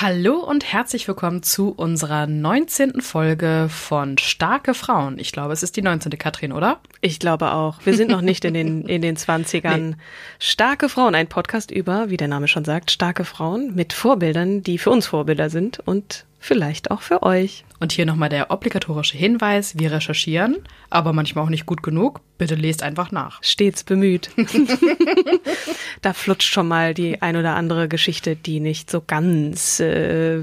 Hallo 0.00 0.36
und 0.36 0.72
herzlich 0.72 1.08
willkommen 1.08 1.42
zu 1.42 1.70
unserer 1.70 2.28
19. 2.28 3.00
Folge 3.00 3.66
von 3.68 4.16
Starke 4.16 4.74
Frauen. 4.74 5.18
Ich 5.18 5.32
glaube, 5.32 5.52
es 5.52 5.64
ist 5.64 5.76
die 5.76 5.82
19. 5.82 6.16
Katrin, 6.16 6.52
oder? 6.52 6.78
Ich 7.00 7.18
glaube 7.18 7.50
auch. 7.50 7.84
Wir 7.84 7.94
sind 7.94 8.08
noch 8.08 8.20
nicht 8.20 8.44
in 8.44 8.54
den, 8.54 8.82
in 8.86 9.02
den 9.02 9.16
20ern. 9.16 9.76
Nee. 9.76 9.94
Starke 10.38 10.88
Frauen, 10.88 11.16
ein 11.16 11.26
Podcast 11.26 11.72
über, 11.72 12.10
wie 12.10 12.16
der 12.16 12.28
Name 12.28 12.46
schon 12.46 12.64
sagt, 12.64 12.92
starke 12.92 13.24
Frauen 13.24 13.74
mit 13.74 13.92
Vorbildern, 13.92 14.62
die 14.62 14.78
für 14.78 14.90
uns 14.90 15.08
Vorbilder 15.08 15.50
sind 15.50 15.80
und 15.80 16.26
vielleicht 16.38 16.90
auch 16.90 17.02
für 17.02 17.22
euch. 17.22 17.64
Und 17.80 17.92
hier 17.92 18.06
nochmal 18.06 18.28
der 18.28 18.50
obligatorische 18.50 19.16
Hinweis, 19.16 19.78
wir 19.78 19.92
recherchieren, 19.92 20.56
aber 20.90 21.12
manchmal 21.12 21.44
auch 21.44 21.50
nicht 21.50 21.66
gut 21.66 21.82
genug. 21.82 22.20
Bitte 22.38 22.54
lest 22.54 22.82
einfach 22.82 23.10
nach. 23.12 23.42
Stets 23.42 23.84
bemüht. 23.84 24.30
da 26.02 26.12
flutscht 26.12 26.52
schon 26.52 26.68
mal 26.68 26.94
die 26.94 27.20
ein 27.22 27.36
oder 27.36 27.54
andere 27.54 27.88
Geschichte, 27.88 28.36
die 28.36 28.60
nicht 28.60 28.90
so 28.90 29.02
ganz 29.04 29.80
äh, 29.80 30.42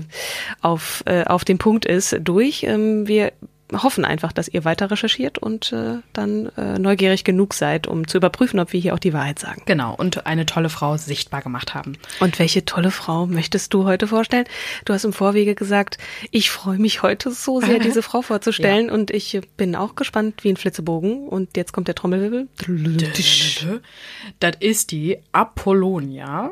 auf, 0.62 1.04
äh, 1.06 1.24
auf 1.24 1.46
dem 1.46 1.58
Punkt 1.58 1.86
ist, 1.86 2.18
durch. 2.22 2.64
Ähm, 2.64 3.08
wir 3.08 3.32
hoffen 3.74 4.06
einfach, 4.06 4.32
dass 4.32 4.48
ihr 4.48 4.64
weiter 4.64 4.92
recherchiert 4.92 5.38
und 5.38 5.72
äh, 5.72 5.98
dann 6.14 6.48
äh, 6.58 6.78
neugierig 6.78 7.24
genug 7.24 7.54
seid, 7.54 7.88
um 7.88 8.08
zu 8.08 8.18
überprüfen, 8.18 8.60
ob 8.60 8.74
wir 8.74 8.80
hier 8.80 8.94
auch 8.94 9.00
die 9.00 9.14
Wahrheit 9.14 9.40
sagen. 9.40 9.64
Genau, 9.66 9.96
und 9.96 10.28
eine 10.28 10.46
tolle 10.46 10.70
Frau 10.70 10.98
sichtbar 10.98 11.42
gemacht 11.42 11.74
haben. 11.74 11.98
Und 12.20 12.38
welche 12.38 12.66
tolle 12.66 12.92
Frau 12.92 13.26
möchtest 13.26 13.74
du 13.74 13.86
heute 13.86 14.08
vorstellen? 14.08 14.46
Du 14.86 14.94
hast 14.94 15.04
im 15.04 15.14
Vorwege 15.14 15.56
gesagt, 15.56 15.98
ich 16.32 16.52
freue 16.52 16.78
mich 16.78 17.02
heute 17.02 17.32
so 17.32 17.60
sehr, 17.60 17.80
diese 17.80 18.04
Frau 18.04 18.22
vorzustellen 18.22 18.88
ja. 18.88 18.94
und 18.94 19.12
ich 19.12 19.42
bin 19.58 19.76
auch 19.76 19.96
gespannt 19.96 20.44
wie 20.44 20.50
ein 20.50 20.58
Flitzebogen. 20.58 21.28
Und 21.28 21.58
jetzt 21.58 21.74
kommt 21.74 21.88
der 21.88 21.96
Trommelwirbel. 21.96 22.48
Das 24.40 24.56
ist 24.60 24.92
die 24.92 25.18
Apollonia. 25.32 26.52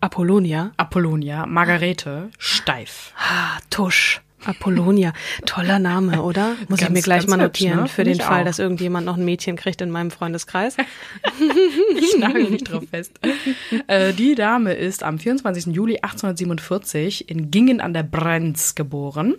Apollonia? 0.00 0.72
Apollonia, 0.76 1.46
Margarete 1.46 2.30
Steif. 2.38 3.12
Ah, 3.16 3.58
Tusch. 3.70 4.23
Apollonia, 4.44 5.12
toller 5.46 5.78
Name, 5.78 6.22
oder? 6.22 6.56
Muss 6.68 6.80
ganz, 6.80 6.82
ich 6.82 6.88
mir 6.90 7.02
gleich 7.02 7.26
mal 7.26 7.36
notieren, 7.36 7.80
hübsch, 7.80 7.82
ne? 7.82 7.94
für 7.94 8.04
den 8.04 8.20
Fall, 8.20 8.42
auch. 8.42 8.44
dass 8.44 8.58
irgendjemand 8.58 9.06
noch 9.06 9.16
ein 9.16 9.24
Mädchen 9.24 9.56
kriegt 9.56 9.80
in 9.80 9.90
meinem 9.90 10.10
Freundeskreis. 10.10 10.76
ich 11.96 12.18
nagel 12.18 12.44
nicht 12.50 12.70
drauf 12.70 12.84
fest. 12.90 13.12
Äh, 13.86 14.12
die 14.12 14.34
Dame 14.34 14.74
ist 14.74 15.02
am 15.02 15.18
24. 15.18 15.74
Juli 15.74 15.96
1847 15.96 17.28
in 17.28 17.50
Gingen 17.50 17.80
an 17.80 17.92
der 17.92 18.02
Brenz 18.02 18.74
geboren. 18.74 19.34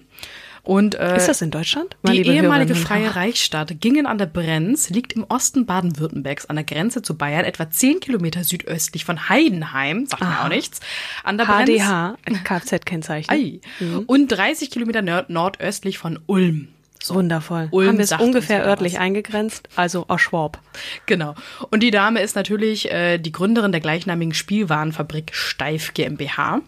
Und, 0.66 0.96
äh, 0.96 1.16
ist 1.16 1.28
das 1.28 1.42
in 1.44 1.52
Deutschland? 1.52 1.96
Die 2.08 2.24
ehemalige 2.24 2.74
freie 2.74 3.16
Reichsstadt 3.16 3.80
Gingen 3.80 4.08
an 4.08 4.18
der 4.18 4.26
Brenz 4.26 4.90
liegt 4.90 5.14
im 5.14 5.24
Osten 5.30 5.68
Baden-Württembergs 5.68 6.48
an 6.48 6.56
der 6.56 6.66
Grenze 6.66 7.04
zu 7.04 7.16
Bayern, 7.16 7.46
etwa 7.46 7.70
10 7.70 8.00
Kilometer 8.00 8.44
südöstlich 8.44 9.06
von 9.06 9.30
Heidenheim, 9.30 10.08
sagt 10.08 10.24
mir 10.24 10.44
auch 10.44 10.50
nichts. 10.50 10.80
An 11.24 11.38
der 11.38 11.46
HDH, 11.46 12.18
Kfz-Kennzeichen. 12.44 13.62
Mhm. 13.80 14.00
Und 14.08 14.28
30 14.28 14.72
Kilometer 14.72 15.04
nord 15.04 15.30
nordöstlich 15.30 16.00
von 16.00 16.20
Ulm. 16.26 16.70
So. 17.02 17.14
Wundervoll. 17.14 17.68
Ulm 17.70 17.90
Haben 17.90 17.98
wir 18.00 18.04
es 18.04 18.12
ungefähr 18.14 18.66
örtlich 18.66 18.98
eingegrenzt, 18.98 19.70
also 19.76 20.06
Oschwab. 20.08 20.60
Genau. 21.06 21.36
Und 21.70 21.84
die 21.84 21.92
Dame 21.92 22.22
ist 22.22 22.36
natürlich 22.36 22.92
äh, 22.92 23.20
die 23.20 23.32
Gründerin 23.32 23.72
der 23.72 23.82
gleichnamigen 23.82 24.34
Spielwarenfabrik 24.34 25.36
Steif 25.36 25.94
GmbH. 25.94 26.62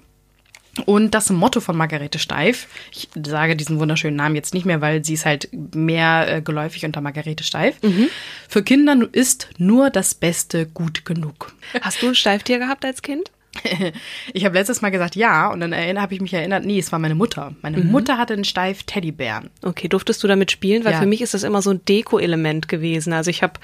Und 0.86 1.12
das 1.12 1.30
Motto 1.30 1.60
von 1.60 1.76
Margarete 1.76 2.20
Steif, 2.20 2.68
ich 2.92 3.10
sage 3.26 3.56
diesen 3.56 3.80
wunderschönen 3.80 4.16
Namen 4.16 4.36
jetzt 4.36 4.54
nicht 4.54 4.66
mehr, 4.66 4.82
weil 4.82 5.04
sie 5.04 5.14
ist 5.14 5.26
halt 5.26 5.50
mehr 5.76 6.38
äh, 6.38 6.42
geläufig 6.42 6.86
unter 6.86 7.02
Margarete 7.02 7.44
Steif. 7.44 7.82
Mhm. 7.82 8.10
Für 8.48 8.64
Kinder 8.64 8.98
ist 9.12 9.50
nur 9.58 9.90
das 9.90 10.16
Beste 10.16 10.66
gut 10.66 11.06
genug. 11.06 11.54
Hast 11.82 12.02
du 12.02 12.08
ein 12.08 12.16
Steiftier 12.16 12.60
gehabt 12.60 12.86
als 12.86 13.02
Kind? 13.02 13.32
ich 14.34 14.46
habe 14.46 14.56
letztes 14.56 14.82
Mal 14.82 14.92
gesagt 14.92 15.16
ja 15.16 15.50
und 15.52 15.60
dann 15.60 15.74
habe 15.74 16.14
ich 16.14 16.22
mich 16.22 16.34
erinnert, 16.34 16.66
nee, 16.66 16.80
es 16.80 16.92
war 16.92 17.00
meine 17.00 17.16
Mutter. 17.16 17.56
Meine 17.62 17.78
mhm. 17.78 17.92
Mutter 17.92 18.18
hatte 18.18 18.34
einen 18.34 18.44
steif 18.44 18.84
Teddybären. 18.84 19.50
Okay, 19.62 19.88
durftest 19.88 20.24
du 20.24 20.28
damit 20.28 20.52
spielen? 20.52 20.86
Weil 20.86 20.94
ja. 20.94 21.00
für 21.00 21.06
mich 21.06 21.22
ist 21.22 21.34
das 21.34 21.44
immer 21.44 21.62
so 21.62 21.72
ein 21.72 21.84
Deko-Element 21.86 22.68
gewesen. 22.68 23.14
Also 23.14 23.30
ich 23.30 23.44
habe 23.44 23.60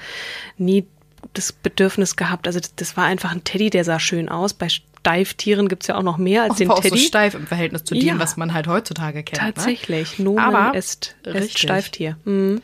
nie 0.58 0.86
das 1.32 1.52
Bedürfnis 1.52 2.16
gehabt. 2.16 2.46
Also 2.46 2.60
das 2.76 2.96
war 2.96 3.04
einfach 3.04 3.32
ein 3.32 3.44
Teddy, 3.44 3.70
der 3.70 3.84
sah 3.84 3.98
schön 3.98 4.28
aus. 4.28 4.54
Bei 4.54 4.68
Steiftieren 5.04 5.68
gibt 5.68 5.82
es 5.82 5.88
ja 5.88 5.96
auch 5.96 6.02
noch 6.02 6.16
mehr 6.16 6.44
als 6.44 6.56
den 6.56 6.70
auch 6.70 6.80
Teddy. 6.80 6.98
so 6.98 7.04
steif 7.04 7.34
im 7.34 7.46
Verhältnis 7.46 7.84
zu 7.84 7.94
dem, 7.94 8.06
ja. 8.06 8.18
was 8.18 8.38
man 8.38 8.54
halt 8.54 8.66
heutzutage 8.66 9.22
kennt. 9.22 9.42
Ne? 9.42 9.52
Tatsächlich. 9.52 10.18
Ne? 10.18 10.24
Nomen 10.24 10.38
Aber 10.38 10.74
ist, 10.74 11.14
ist 11.24 11.58
Steiftier. 11.58 12.16
Mhm. 12.24 12.62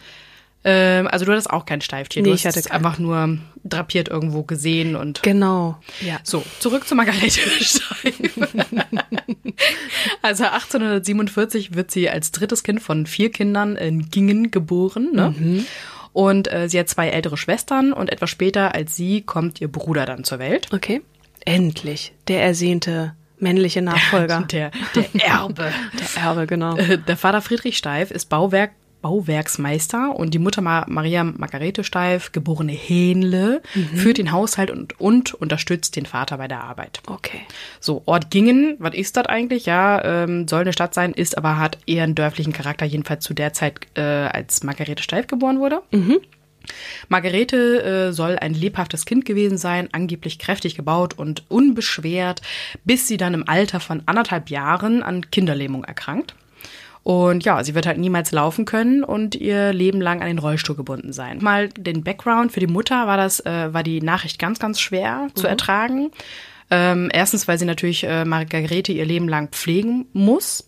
Ähm, 0.65 1.07
also 1.09 1.27
du 1.27 1.33
hattest 1.33 1.51
auch 1.51 1.67
kein 1.67 1.83
Steiftier. 1.83 2.23
Nee, 2.23 2.31
du 2.31 2.35
hast 2.35 2.41
ich 2.41 2.65
hatte 2.65 2.71
einfach 2.71 2.99
nur 2.99 3.39
drapiert 3.65 4.09
irgendwo 4.09 4.43
gesehen 4.43 4.97
und. 4.97 5.23
Genau. 5.23 5.79
Ja. 6.01 6.19
So, 6.23 6.43
zurück 6.61 6.89
zu 6.89 6.95
Margarete 6.95 7.41
Steif. 7.61 8.15
also 10.23 10.45
1847 10.45 11.75
wird 11.75 11.91
sie 11.91 12.09
als 12.09 12.33
drittes 12.33 12.63
Kind 12.63 12.81
von 12.81 13.05
vier 13.05 13.31
Kindern 13.31 13.77
in 13.77 14.09
Gingen 14.09 14.51
geboren. 14.51 15.11
Ne? 15.13 15.35
Mhm. 15.37 15.67
Und 16.13 16.53
äh, 16.53 16.69
sie 16.69 16.79
hat 16.79 16.89
zwei 16.89 17.09
ältere 17.09 17.37
Schwestern 17.37 17.93
und 17.93 18.11
etwas 18.11 18.31
später 18.31 18.75
als 18.75 18.97
sie 18.97 19.23
kommt 19.23 19.61
ihr 19.61 19.69
Bruder 19.69 20.07
dann 20.07 20.25
zur 20.25 20.39
Welt. 20.39 20.69
Okay. 20.73 21.03
Endlich, 21.45 22.13
der 22.29 22.43
ersehnte 22.43 23.15
männliche 23.39 23.83
Nachfolger. 23.83 24.43
Der, 24.51 24.71
der 24.95 25.25
Erbe. 25.25 25.73
der 26.17 26.23
Erbe, 26.23 26.47
genau. 26.47 26.77
Äh, 26.77 26.99
der 26.99 27.17
Vater 27.17 27.41
Friedrich 27.41 27.79
Steif 27.79 28.11
ist 28.11 28.29
Bauwerk, 28.29 28.73
Bauwerksmeister 29.03 30.15
und 30.15 30.35
die 30.35 30.39
Mutter 30.39 30.61
Maria 30.61 31.25
Margarete 31.25 31.85
Steif, 31.85 32.33
geborene 32.33 32.73
Hähnle, 32.73 33.63
mhm. 33.75 33.97
führt 33.97 34.19
den 34.19 34.33
Haushalt 34.33 34.71
und, 34.71 35.01
und 35.01 35.33
unterstützt 35.35 35.97
den 35.97 36.07
Vater 36.07 36.37
bei 36.37 36.49
der 36.49 36.63
Arbeit. 36.63 37.01
Okay. 37.07 37.41
So, 37.81 38.03
Ort 38.05 38.31
Gingen, 38.31 38.77
was 38.79 38.95
ist 38.95 39.17
das 39.17 39.27
eigentlich? 39.27 39.67
Ja, 39.67 40.05
ähm, 40.05 40.47
soll 40.47 40.63
eine 40.63 40.73
Stadt 40.73 40.95
sein, 40.95 41.13
ist 41.13 41.39
aber 41.39 41.59
hat 41.59 41.79
eher 41.87 42.05
einen 42.05 42.15
dörflichen 42.15 42.53
Charakter, 42.53 42.85
jedenfalls 42.85 43.25
zu 43.25 43.33
der 43.33 43.53
Zeit, 43.55 43.81
äh, 43.95 44.03
als 44.03 44.63
Margarete 44.65 45.03
Steif 45.03 45.27
geboren 45.27 45.61
wurde. 45.61 45.81
Mhm. 45.93 46.21
Margarete 47.09 47.83
äh, 47.83 48.13
soll 48.13 48.39
ein 48.39 48.55
lebhaftes 48.55 49.05
Kind 49.05 49.25
gewesen 49.25 49.59
sein, 49.59 49.89
angeblich 49.93 50.39
kräftig 50.39 50.77
gebaut 50.77 51.15
und 51.17 51.45
unbeschwert, 51.49 52.43
bis 52.85 53.09
sie 53.09 53.17
dann 53.17 53.35
im 53.35 53.49
Alter 53.49 53.81
von 53.81 54.03
anderthalb 54.07 54.51
Jahren 54.51 55.03
an 55.03 55.31
Kinderlähmung 55.31 55.85
erkrankt. 55.85 56.35
Und 57.03 57.45
ja, 57.45 57.65
sie 57.65 57.75
wird 57.75 57.87
halt 57.87 57.99
niemals 57.99 58.31
laufen 58.31 58.67
können 58.67 59.03
und 59.03 59.35
ihr 59.35 59.73
Leben 59.73 60.01
lang 60.01 60.21
an 60.21 60.29
den 60.29 60.39
Rollstuhl 60.39 60.77
gebunden 60.77 61.13
sein. 61.13 61.39
Mal 61.41 61.71
den 61.71 62.05
Background 62.05 62.53
für 62.53 62.61
die 62.61 62.67
Mutter 62.67 63.07
war 63.07 63.17
das, 63.17 63.41
äh, 63.41 63.73
war 63.73 63.83
die 63.83 64.03
Nachricht 64.03 64.39
ganz, 64.39 64.59
ganz 64.59 64.81
schwer 64.81 65.29
mhm. 65.29 65.35
zu 65.35 65.47
ertragen. 65.47 66.11
Ähm, 66.71 67.11
erstens, 67.13 67.49
weil 67.49 67.59
sie 67.59 67.65
natürlich 67.65 68.05
äh, 68.05 68.25
Margarete 68.25 68.93
ihr 68.93 69.05
Leben 69.05 69.29
lang 69.29 69.49
pflegen 69.49 70.07
muss. 70.13 70.65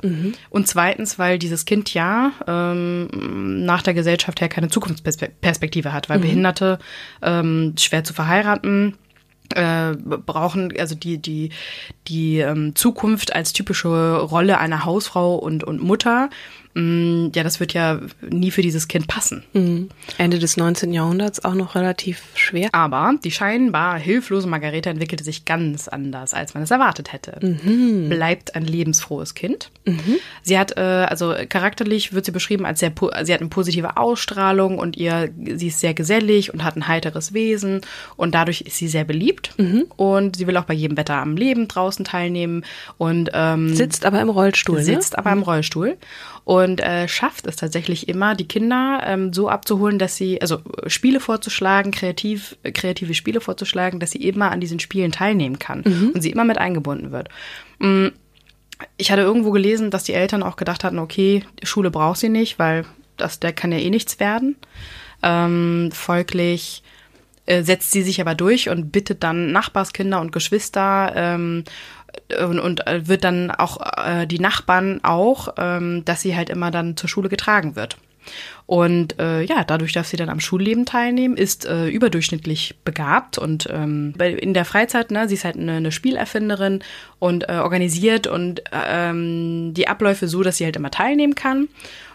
Und 0.50 0.66
zweitens, 0.66 1.18
weil 1.18 1.38
dieses 1.38 1.64
Kind 1.64 1.94
ja 1.94 2.32
ähm, 2.46 3.64
nach 3.64 3.82
der 3.82 3.94
Gesellschaft 3.94 4.40
her 4.40 4.48
keine 4.48 4.68
Zukunftsperspektive 4.68 5.92
hat, 5.92 6.08
weil 6.08 6.18
Behinderte 6.18 6.78
ähm, 7.22 7.74
schwer 7.78 8.02
zu 8.04 8.14
verheiraten 8.14 8.96
äh, 9.54 9.94
brauchen 9.96 10.72
also 10.78 10.94
die 10.94 11.18
die 11.18 11.50
die 12.08 12.38
ähm, 12.38 12.74
Zukunft 12.74 13.34
als 13.34 13.52
typische 13.52 14.16
Rolle 14.16 14.58
einer 14.58 14.84
Hausfrau 14.84 15.36
und 15.36 15.64
und 15.64 15.82
Mutter 15.82 16.30
mh, 16.74 17.30
ja 17.34 17.42
das 17.42 17.60
wird 17.60 17.72
ja 17.74 18.00
nie 18.28 18.50
für 18.50 18.62
dieses 18.62 18.88
Kind 18.88 19.06
passen 19.08 19.44
Mhm. 19.52 19.88
Ende 20.18 20.38
des 20.38 20.56
19. 20.56 20.92
Jahrhunderts 20.92 21.44
auch 21.44 21.54
noch 21.54 21.74
relativ 21.74 22.22
schwer. 22.34 22.68
aber 22.72 23.14
die 23.24 23.30
scheinbar 23.30 23.98
hilflose 23.98 24.46
Margarete 24.48 24.90
entwickelte 24.90 25.24
sich 25.24 25.44
ganz 25.44 25.88
anders, 25.88 26.34
als 26.34 26.54
man 26.54 26.62
es 26.62 26.70
erwartet 26.70 27.12
hätte. 27.12 27.38
Bleibt 28.08 28.54
ein 28.54 28.64
lebensfrohes 28.64 29.34
Kind. 29.34 29.70
Sie 30.42 30.58
hat, 30.58 30.76
äh, 30.76 30.80
also 30.80 31.34
charakterlich 31.48 32.12
wird 32.12 32.24
sie 32.24 32.30
beschrieben 32.32 32.64
als 32.64 32.80
sehr, 32.80 32.92
sie 33.22 33.32
hat 33.34 33.40
eine 33.40 33.50
positive 33.50 33.96
Ausstrahlung 33.96 34.78
und 34.78 34.96
ihr, 34.96 35.30
sie 35.56 35.68
ist 35.68 35.80
sehr 35.80 35.94
gesellig 35.94 36.52
und 36.54 36.64
hat 36.64 36.76
ein 36.76 36.86
heiteres 36.88 37.32
Wesen 37.34 37.80
und 38.16 38.34
dadurch 38.34 38.62
ist 38.62 38.76
sie 38.76 38.88
sehr 38.88 39.04
beliebt 39.04 39.54
und 39.96 40.36
sie 40.36 40.46
will 40.46 40.56
auch 40.56 40.64
bei 40.64 40.74
jedem 40.74 40.96
Wetter 40.96 41.16
am 41.16 41.36
Leben 41.36 41.68
draußen 41.68 42.04
teilnehmen 42.04 42.64
und 42.98 43.30
ähm, 43.34 43.74
Sitzt 43.74 44.04
aber 44.04 44.20
im 44.20 44.28
Rollstuhl, 44.28 44.82
sitzt 44.82 45.12
ne? 45.12 45.18
aber 45.18 45.32
im 45.32 45.42
Rollstuhl 45.42 45.96
und 46.44 46.80
äh, 46.80 47.06
schafft 47.06 47.46
es 47.46 47.56
tatsächlich 47.56 48.08
immer, 48.08 48.34
die 48.34 48.48
Kinder 48.48 49.00
ähm, 49.04 49.32
so 49.32 49.48
abzuholen, 49.48 49.98
dass 49.98 50.16
sie, 50.16 50.40
also 50.42 50.58
Spiele 50.86 51.20
vorzuschlagen, 51.20 51.92
kreativ, 51.92 52.56
kreative 52.74 53.14
Spiele 53.14 53.40
vorzuschlagen, 53.40 54.00
dass 54.00 54.10
sie 54.10 54.26
immer 54.26 54.50
an 54.50 54.60
diesen 54.60 54.80
Spielen 54.80 55.12
teilnehmen 55.12 55.58
kann 55.58 55.82
und 56.14 56.20
sie 56.20 56.30
immer 56.30 56.44
mit 56.44 56.58
eingebunden 56.58 57.12
wird. 57.12 57.28
Mm, 57.78 58.08
Ich 58.96 59.12
hatte 59.12 59.22
irgendwo 59.22 59.52
gelesen, 59.52 59.90
dass 59.90 60.02
die 60.04 60.14
Eltern 60.14 60.42
auch 60.42 60.56
gedacht 60.56 60.82
hatten, 60.82 60.98
okay, 60.98 61.44
Schule 61.62 61.90
braucht 61.92 62.18
sie 62.18 62.28
nicht, 62.28 62.58
weil 62.58 62.84
das, 63.16 63.38
der 63.38 63.52
kann 63.52 63.70
ja 63.70 63.78
eh 63.78 63.90
nichts 63.90 64.18
werden. 64.18 64.56
Ähm, 65.22 65.90
folglich 65.92 66.82
äh, 67.46 67.62
setzt 67.62 67.92
sie 67.92 68.02
sich 68.02 68.20
aber 68.20 68.34
durch 68.34 68.68
und 68.68 68.90
bittet 68.90 69.22
dann 69.22 69.52
Nachbarskinder 69.52 70.20
und 70.20 70.32
Geschwister 70.32 71.12
ähm, 71.14 71.62
und, 72.40 72.60
und 72.60 72.86
äh, 72.86 73.06
wird 73.08 73.24
dann 73.24 73.50
auch 73.50 73.80
äh, 73.96 74.26
die 74.26 74.38
Nachbarn 74.38 75.00
auch, 75.02 75.54
ähm, 75.58 76.04
dass 76.04 76.22
sie 76.22 76.36
halt 76.36 76.50
immer 76.50 76.70
dann 76.70 76.96
zur 76.96 77.08
Schule 77.08 77.28
getragen 77.28 77.76
wird. 77.76 77.96
Und 78.66 79.18
äh, 79.18 79.42
ja, 79.42 79.64
dadurch 79.64 79.92
darf 79.92 80.06
sie 80.06 80.16
dann 80.16 80.28
am 80.28 80.40
Schulleben 80.40 80.86
teilnehmen, 80.86 81.36
ist 81.36 81.66
äh, 81.66 81.88
überdurchschnittlich 81.88 82.76
begabt 82.84 83.36
und 83.36 83.68
ähm, 83.70 84.14
in 84.18 84.54
der 84.54 84.64
Freizeit, 84.64 85.10
ne, 85.10 85.28
sie 85.28 85.34
ist 85.34 85.44
halt 85.44 85.56
eine, 85.56 85.72
eine 85.72 85.92
Spielerfinderin 85.92 86.80
und 87.18 87.48
äh, 87.48 87.54
organisiert 87.54 88.28
und 88.28 88.60
äh, 88.72 89.10
ähm, 89.10 89.74
die 89.74 89.88
Abläufe 89.88 90.28
so, 90.28 90.42
dass 90.42 90.56
sie 90.58 90.64
halt 90.64 90.76
immer 90.76 90.90
teilnehmen 90.90 91.34
kann. 91.34 91.68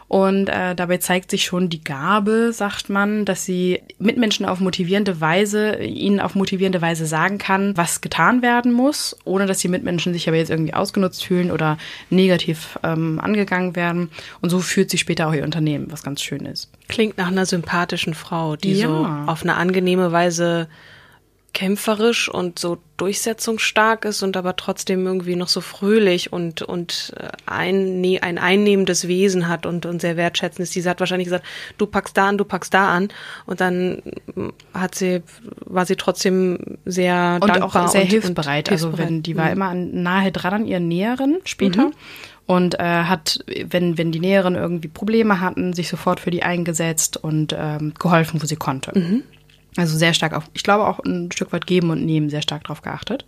Und 0.10 0.48
äh, 0.48 0.74
dabei 0.74 0.98
zeigt 1.00 1.32
sich 1.32 1.44
schon 1.44 1.68
die 1.70 1.84
Gabe, 1.84 2.52
sagt 2.54 2.90
man, 2.90 3.26
dass 3.26 3.44
sie 3.44 3.82
Mitmenschen 4.00 4.46
auf 4.46 4.62
motivierende 4.62 5.20
Weise, 5.20 5.76
ihnen 5.84 6.22
auf 6.22 6.34
motivierende 6.34 6.82
Weise 6.82 7.06
sagen 7.06 7.38
kann, 7.40 7.76
was 7.76 8.00
getan 8.00 8.42
werden 8.42 8.72
muss, 8.72 9.18
ohne 9.26 9.48
dass 9.48 9.58
die 9.60 9.68
Mitmenschen 9.68 10.14
sich 10.14 10.30
aber 10.30 10.38
jetzt 10.38 10.50
irgendwie 10.50 10.74
ausgenutzt 10.74 11.26
fühlen 11.26 11.52
oder 11.52 11.78
negativ 12.10 12.80
ähm, 12.84 13.20
angegangen 13.20 13.76
werden. 13.76 14.10
Und 14.40 14.50
so 14.50 14.60
führt 14.60 14.90
sie 14.92 14.98
später 14.98 15.28
auch 15.28 15.34
ihr 15.34 15.44
Unternehmen, 15.44 15.88
was 15.92 16.04
ganz 16.04 16.22
schön 16.22 16.46
ist. 16.46 16.70
Klingt 16.88 17.18
nach 17.18 17.28
einer 17.28 17.46
sympathischen 17.46 18.14
Frau, 18.14 18.56
die 18.56 18.76
Ja. 18.76 18.88
so 18.88 19.08
auf 19.30 19.44
eine 19.44 19.56
angenehme 19.56 20.14
Weise 20.14 20.70
kämpferisch 21.58 22.30
und 22.30 22.60
so 22.60 22.78
durchsetzungsstark 22.98 24.06
ist 24.06 24.22
und 24.22 24.38
aber 24.38 24.56
trotzdem 24.58 25.08
irgendwie 25.08 25.36
noch 25.36 25.48
so 25.48 25.60
fröhlich 25.60 26.32
und 26.32 26.62
und 26.62 27.16
äh, 27.18 27.30
ein, 27.48 28.06
ein 28.22 28.38
einnehmendes 28.38 29.08
Wesen 29.08 29.48
hat 29.48 29.66
und 29.66 29.88
und 29.88 30.00
sehr 30.00 30.18
wertschätzend 30.18 30.66
ist. 30.66 30.74
Sie 30.74 30.88
hat 30.88 31.00
wahrscheinlich 31.00 31.26
gesagt, 31.26 31.46
du 31.80 31.88
packst 31.88 32.16
da 32.16 32.28
an, 32.28 32.38
du 32.38 32.46
packst 32.46 32.76
da 32.76 32.90
an 32.96 33.08
und 33.48 33.60
dann 33.60 34.04
mm, 34.36 34.50
hat 34.76 34.94
sie 34.94 35.24
war 35.66 35.88
sie 35.88 35.96
trotzdem 35.96 36.60
sehr 36.86 37.40
Und 37.42 37.50
dankbar 37.50 37.86
auch 37.86 37.88
sehr 37.88 38.04
und, 38.04 38.08
hilfsbereit. 38.08 38.68
Und 38.68 38.74
also 38.74 38.88
hilfsbereit. 38.90 39.10
wenn 39.10 39.24
die 39.24 39.36
war 39.36 39.46
Mhm. 39.48 39.52
immer 39.54 39.66
an, 39.70 40.04
nahe 40.04 40.32
dran 40.32 40.54
an 40.54 40.66
ihren 40.68 40.88
Näheren 40.88 41.40
später. 41.44 41.90
Und 42.46 42.80
äh, 42.80 42.84
hat, 42.84 43.40
wenn, 43.66 43.98
wenn 43.98 44.12
die 44.12 44.20
Näheren 44.20 44.54
irgendwie 44.54 44.88
Probleme 44.90 45.42
hatten, 45.42 45.74
sich 45.74 45.90
sofort 45.90 46.20
für 46.20 46.30
die 46.32 46.44
eingesetzt 46.44 47.18
und 47.18 47.54
ähm, 47.58 47.94
geholfen, 48.00 48.42
wo 48.42 48.46
sie 48.46 48.56
konnte. 48.56 48.92
Also 49.76 49.98
sehr 49.98 50.14
stark 50.14 50.34
auf, 50.34 50.46
ich 50.54 50.64
glaube 50.64 50.88
auch 50.88 51.00
ein 51.00 51.32
Stück 51.32 51.52
weit 51.54 51.68
geben 51.68 51.90
und 51.90 52.06
nehmen, 52.06 52.30
sehr 52.30 52.42
stark 52.42 52.64
drauf 52.64 52.82
geachtet. 52.82 53.26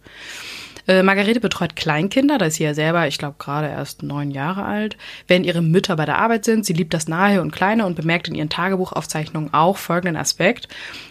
Äh, 0.90 1.04
Margarete 1.04 1.40
betreut 1.40 1.76
Kleinkinder, 1.76 2.40
da 2.40 2.48
ist 2.48 2.56
sie 2.56 2.64
ja 2.64 2.74
selber, 2.74 3.08
ich 3.08 3.20
glaube, 3.20 3.36
gerade 3.38 3.68
erst 3.68 4.02
neun 4.02 4.32
Jahre 4.32 4.66
alt, 4.66 4.98
während 5.28 5.46
ihre 5.46 5.62
Mütter 5.62 5.96
bei 5.96 6.06
der 6.06 6.18
Arbeit 6.18 6.46
sind. 6.46 6.66
Sie 6.66 6.74
liebt 6.74 6.96
das 6.96 7.08
Nahe 7.08 7.42
und 7.42 7.52
Kleine 7.52 7.86
und 7.86 7.96
bemerkt 7.96 8.28
in 8.28 8.34
ihren 8.34 8.50
Tagebuchaufzeichnungen 8.50 9.54
auch 9.54 9.78
folgenden 9.78 10.16
Aspekt. 10.16 10.68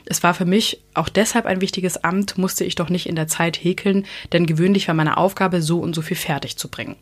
Es 0.06 0.24
war 0.24 0.34
für 0.34 0.46
mich 0.46 0.80
auch 0.94 1.08
deshalb 1.08 1.46
ein 1.46 1.60
wichtiges 1.60 2.02
Amt, 2.02 2.38
musste 2.38 2.64
ich 2.64 2.74
doch 2.74 2.88
nicht 2.88 3.08
in 3.08 3.14
der 3.14 3.28
Zeit 3.28 3.56
häkeln, 3.62 4.04
denn 4.32 4.46
gewöhnlich 4.46 4.88
war 4.88 4.96
meine 4.96 5.16
Aufgabe, 5.16 5.62
so 5.62 5.78
und 5.78 5.94
so 5.94 6.02
viel 6.02 6.16
fertig 6.16 6.56
zu 6.56 6.68
bringen. 6.68 6.96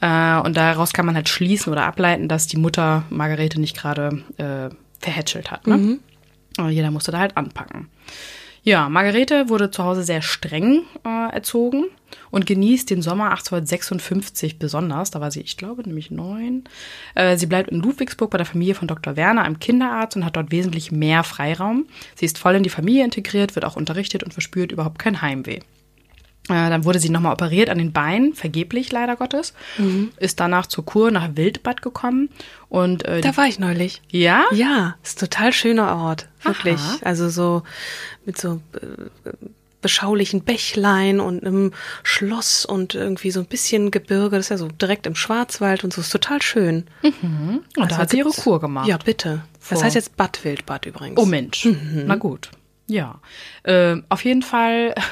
Äh, 0.00 0.40
und 0.40 0.56
daraus 0.56 0.94
kann 0.94 1.04
man 1.04 1.16
halt 1.16 1.28
schließen 1.28 1.70
oder 1.70 1.84
ableiten, 1.84 2.28
dass 2.28 2.46
die 2.46 2.56
Mutter 2.56 3.04
Margarete 3.10 3.60
nicht 3.60 3.76
gerade 3.76 4.22
äh, 4.38 4.74
verhätschelt 5.00 5.50
hat. 5.50 5.66
Ne? 5.66 5.98
Aber 6.56 6.70
jeder 6.70 6.90
musste 6.90 7.12
da 7.12 7.18
halt 7.18 7.36
anpacken. 7.36 7.88
Ja, 8.66 8.88
Margarete 8.88 9.50
wurde 9.50 9.70
zu 9.70 9.84
Hause 9.84 10.04
sehr 10.04 10.22
streng 10.22 10.84
äh, 11.04 11.34
erzogen 11.34 11.84
und 12.30 12.46
genießt 12.46 12.88
den 12.88 13.02
Sommer 13.02 13.30
1856 13.30 14.58
besonders. 14.58 15.10
Da 15.10 15.20
war 15.20 15.30
sie, 15.30 15.42
ich 15.42 15.58
glaube, 15.58 15.82
nämlich 15.82 16.10
neun. 16.10 16.64
Äh, 17.14 17.36
sie 17.36 17.44
bleibt 17.44 17.70
in 17.70 17.80
Ludwigsburg 17.82 18.30
bei 18.30 18.38
der 18.38 18.46
Familie 18.46 18.74
von 18.74 18.88
Dr. 18.88 19.16
Werner, 19.16 19.42
einem 19.42 19.58
Kinderarzt, 19.58 20.16
und 20.16 20.24
hat 20.24 20.36
dort 20.36 20.50
wesentlich 20.50 20.90
mehr 20.90 21.24
Freiraum. 21.24 21.84
Sie 22.14 22.24
ist 22.24 22.38
voll 22.38 22.54
in 22.54 22.62
die 22.62 22.70
Familie 22.70 23.04
integriert, 23.04 23.54
wird 23.54 23.66
auch 23.66 23.76
unterrichtet 23.76 24.22
und 24.22 24.32
verspürt 24.32 24.72
überhaupt 24.72 24.98
kein 24.98 25.20
Heimweh. 25.20 25.60
Äh, 26.48 26.68
dann 26.68 26.84
wurde 26.84 26.98
sie 26.98 27.08
nochmal 27.08 27.32
operiert 27.32 27.70
an 27.70 27.78
den 27.78 27.92
Beinen, 27.92 28.34
vergeblich 28.34 28.92
leider 28.92 29.16
Gottes. 29.16 29.54
Ist 30.18 30.40
danach 30.40 30.66
zur 30.66 30.84
Kur 30.84 31.10
nach 31.10 31.30
Wildbad 31.36 31.80
gekommen. 31.80 32.28
Und 32.68 33.04
äh, 33.06 33.20
Da 33.22 33.36
war 33.36 33.46
ich 33.46 33.58
neulich. 33.58 34.02
ja, 34.10 34.44
Ja, 34.52 34.96
ist 35.02 35.16
ein 35.16 35.20
total 35.30 35.52
schöner 35.54 35.96
Ort, 35.96 36.28
wirklich. 36.42 36.78
Aha. 36.80 36.96
Also 37.02 37.28
so 37.30 37.62
mit 38.26 38.38
so 38.38 38.60
äh, 38.74 39.30
beschaulichen 39.80 40.42
Bächlein 40.42 41.20
und 41.20 41.44
einem 41.46 41.72
Schloss 42.02 42.64
und 42.66 42.94
irgendwie 42.94 43.30
so 43.30 43.40
ein 43.40 43.46
bisschen 43.46 43.90
Gebirge. 43.90 44.36
Das 44.36 44.46
ist 44.46 44.50
ja 44.50 44.56
so 44.58 44.68
direkt 44.68 45.06
im 45.06 45.14
Schwarzwald 45.14 45.82
und 45.84 45.92
so 45.94 46.00
ist 46.02 46.10
total 46.10 46.40
schön. 46.42 46.84
und 47.02 47.90
da 47.90 47.96
hat 47.98 48.10
sie 48.10 48.18
ihre 48.18 48.30
Kur 48.30 48.60
gemacht. 48.60 48.88
Ja, 48.88 48.96
bitte. 48.98 49.42
Das 49.60 49.78
Vor- 49.78 49.82
heißt 49.82 49.94
jetzt 49.94 50.16
Bad 50.16 50.42
Wildbad 50.44 50.86
übrigens. 50.86 51.18
Oh 51.20 51.26
Mensch, 51.26 51.66
na 52.06 52.16
gut. 52.16 52.50
Ja, 52.86 53.20
äh, 53.62 53.96
auf 54.10 54.24
jeden 54.24 54.42
Fall 54.42 54.94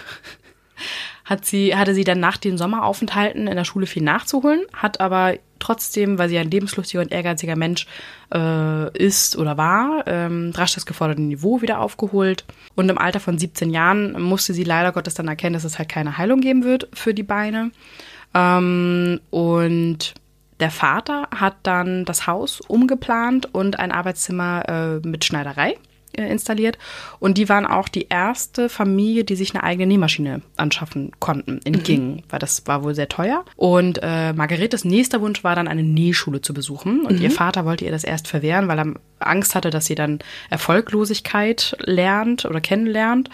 hat 1.25 1.45
sie, 1.45 1.76
hatte 1.76 1.95
sie 1.95 2.05
dann 2.05 2.21
nach 2.21 2.37
den 2.37 2.59
Sommeraufenthalten 2.59 3.47
in 3.47 3.57
der 3.57 3.64
Schule 3.64 3.87
viel 3.87 4.02
nachzuholen, 4.02 4.62
hat 4.73 5.00
aber 5.00 5.35
trotzdem, 5.59 6.19
weil 6.19 6.29
sie 6.29 6.38
ein 6.38 6.50
lebenslustiger 6.50 7.00
und 7.00 7.12
ehrgeiziger 7.12 7.57
Mensch 7.57 7.87
äh, 8.35 8.99
ist 8.99 9.37
oder 9.37 9.57
war, 9.57 10.05
ähm, 10.07 10.52
rasch 10.55 10.75
das 10.75 10.87
geforderte 10.87 11.23
Niveau 11.23 11.62
wieder 11.62 11.81
aufgeholt. 11.81 12.45
Und 12.75 12.88
im 12.88 12.99
Alter 12.99 13.21
von 13.21 13.38
17 13.38 13.71
Jahren 13.71 14.21
musste 14.21 14.55
sie 14.55 14.64
leider 14.64 14.93
Gottes 14.93 15.14
dann 15.14 15.29
erkennen, 15.29 15.55
dass 15.55 15.64
es 15.64 15.79
halt 15.79 15.88
keine 15.88 16.19
Heilung 16.19 16.41
geben 16.41 16.64
wird 16.64 16.88
für 16.93 17.14
die 17.14 17.23
Beine. 17.23 17.71
Ähm, 18.35 19.21
und 19.31 20.14
der 20.59 20.71
Vater 20.71 21.29
hat 21.35 21.57
dann 21.62 22.05
das 22.05 22.26
Haus 22.26 22.61
umgeplant 22.61 23.49
und 23.52 23.79
ein 23.79 23.93
Arbeitszimmer 23.93 25.00
äh, 25.05 25.07
mit 25.07 25.25
Schneiderei 25.25 25.76
installiert. 26.16 26.78
Und 27.21 27.38
die 27.38 27.49
waren 27.49 27.66
auch 27.66 27.88
die 27.88 28.07
erste 28.09 28.69
Familie, 28.69 29.25
die 29.25 29.37
sich 29.37 29.54
eine 29.54 29.64
eigene 29.64 29.87
Nähmaschine 29.87 30.42
anschaffen 30.57 31.12
konnten 31.19 31.61
in 31.64 31.83
Gingen, 31.83 32.23
weil 32.28 32.38
das 32.38 32.66
war 32.66 32.85
wohl 32.85 32.95
sehr 32.95 33.09
teuer. 33.09 33.45
Und 33.57 34.00
äh, 34.02 34.33
Margaretes 34.33 34.85
nächster 34.85 35.21
Wunsch 35.21 35.42
war 35.45 35.57
dann, 35.57 35.69
eine 35.69 35.83
Nähschule 35.83 36.40
zu 36.40 36.54
besuchen. 36.54 37.07
Und 37.07 37.21
ihr 37.21 37.31
Vater 37.31 37.64
wollte 37.64 37.85
ihr 37.85 37.90
das 37.90 38.04
erst 38.04 38.28
verwehren, 38.28 38.69
weil 38.69 38.78
er 38.78 38.95
Angst 39.21 39.54
hatte, 39.54 39.71
dass 39.71 39.87
sie 39.87 39.95
dann 39.95 40.19
Erfolglosigkeit 40.50 41.76
lernt 41.81 42.45
oder 42.45 42.61
kennenlernt. 42.61 43.31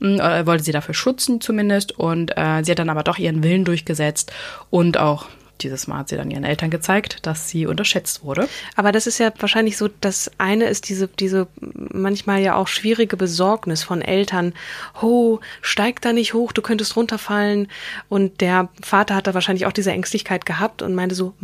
Mm, 0.00 0.16
Er 0.18 0.46
wollte 0.46 0.64
sie 0.64 0.72
dafür 0.72 0.94
schützen 0.94 1.40
zumindest. 1.40 1.98
Und 1.98 2.36
äh, 2.36 2.62
sie 2.64 2.70
hat 2.72 2.78
dann 2.78 2.90
aber 2.90 3.02
doch 3.04 3.18
ihren 3.18 3.42
Willen 3.42 3.64
durchgesetzt 3.64 4.32
und 4.70 4.98
auch 4.98 5.26
dieses 5.62 5.86
Mal 5.86 5.98
hat 5.98 6.08
sie 6.08 6.16
dann 6.16 6.30
ihren 6.30 6.44
Eltern 6.44 6.70
gezeigt, 6.70 7.26
dass 7.26 7.48
sie 7.48 7.66
unterschätzt 7.66 8.24
wurde. 8.24 8.48
Aber 8.76 8.92
das 8.92 9.06
ist 9.06 9.18
ja 9.18 9.32
wahrscheinlich 9.38 9.76
so, 9.76 9.88
das 10.00 10.30
eine 10.38 10.66
ist 10.66 10.88
diese, 10.88 11.08
diese 11.08 11.48
manchmal 11.60 12.40
ja 12.40 12.54
auch 12.54 12.68
schwierige 12.68 13.16
Besorgnis 13.16 13.82
von 13.82 14.02
Eltern. 14.02 14.54
Oh, 15.00 15.40
steig 15.60 16.00
da 16.00 16.12
nicht 16.12 16.34
hoch, 16.34 16.52
du 16.52 16.62
könntest 16.62 16.96
runterfallen. 16.96 17.68
Und 18.08 18.40
der 18.40 18.68
Vater 18.82 19.14
hat 19.14 19.26
da 19.26 19.34
wahrscheinlich 19.34 19.66
auch 19.66 19.72
diese 19.72 19.92
Ängstlichkeit 19.92 20.46
gehabt 20.46 20.82
und 20.82 20.94
meinte 20.94 21.14
so, 21.14 21.34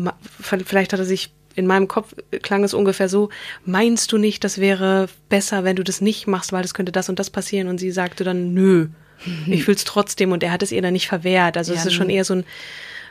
vielleicht 0.40 0.92
hat 0.92 1.00
er 1.00 1.06
sich 1.06 1.32
in 1.56 1.66
meinem 1.66 1.88
Kopf 1.88 2.14
klang 2.42 2.64
es 2.64 2.74
ungefähr 2.74 3.08
so, 3.08 3.30
meinst 3.64 4.10
du 4.12 4.18
nicht, 4.18 4.44
das 4.44 4.58
wäre 4.58 5.08
besser, 5.28 5.64
wenn 5.64 5.76
du 5.76 5.84
das 5.84 6.00
nicht 6.00 6.26
machst, 6.26 6.52
weil 6.52 6.62
das 6.62 6.74
könnte 6.74 6.92
das 6.92 7.08
und 7.08 7.18
das 7.18 7.30
passieren? 7.30 7.68
Und 7.68 7.78
sie 7.78 7.92
sagte 7.92 8.24
dann, 8.24 8.54
nö, 8.54 8.88
ich 9.46 9.64
fühl's 9.64 9.84
trotzdem 9.84 10.32
und 10.32 10.42
er 10.42 10.52
hat 10.52 10.62
es 10.62 10.72
ihr 10.72 10.82
dann 10.82 10.92
nicht 10.92 11.08
verwehrt. 11.08 11.56
Also 11.56 11.72
es 11.72 11.86
ist 11.86 11.94
schon 11.94 12.10
eher 12.10 12.24
so 12.24 12.34
ein, 12.34 12.44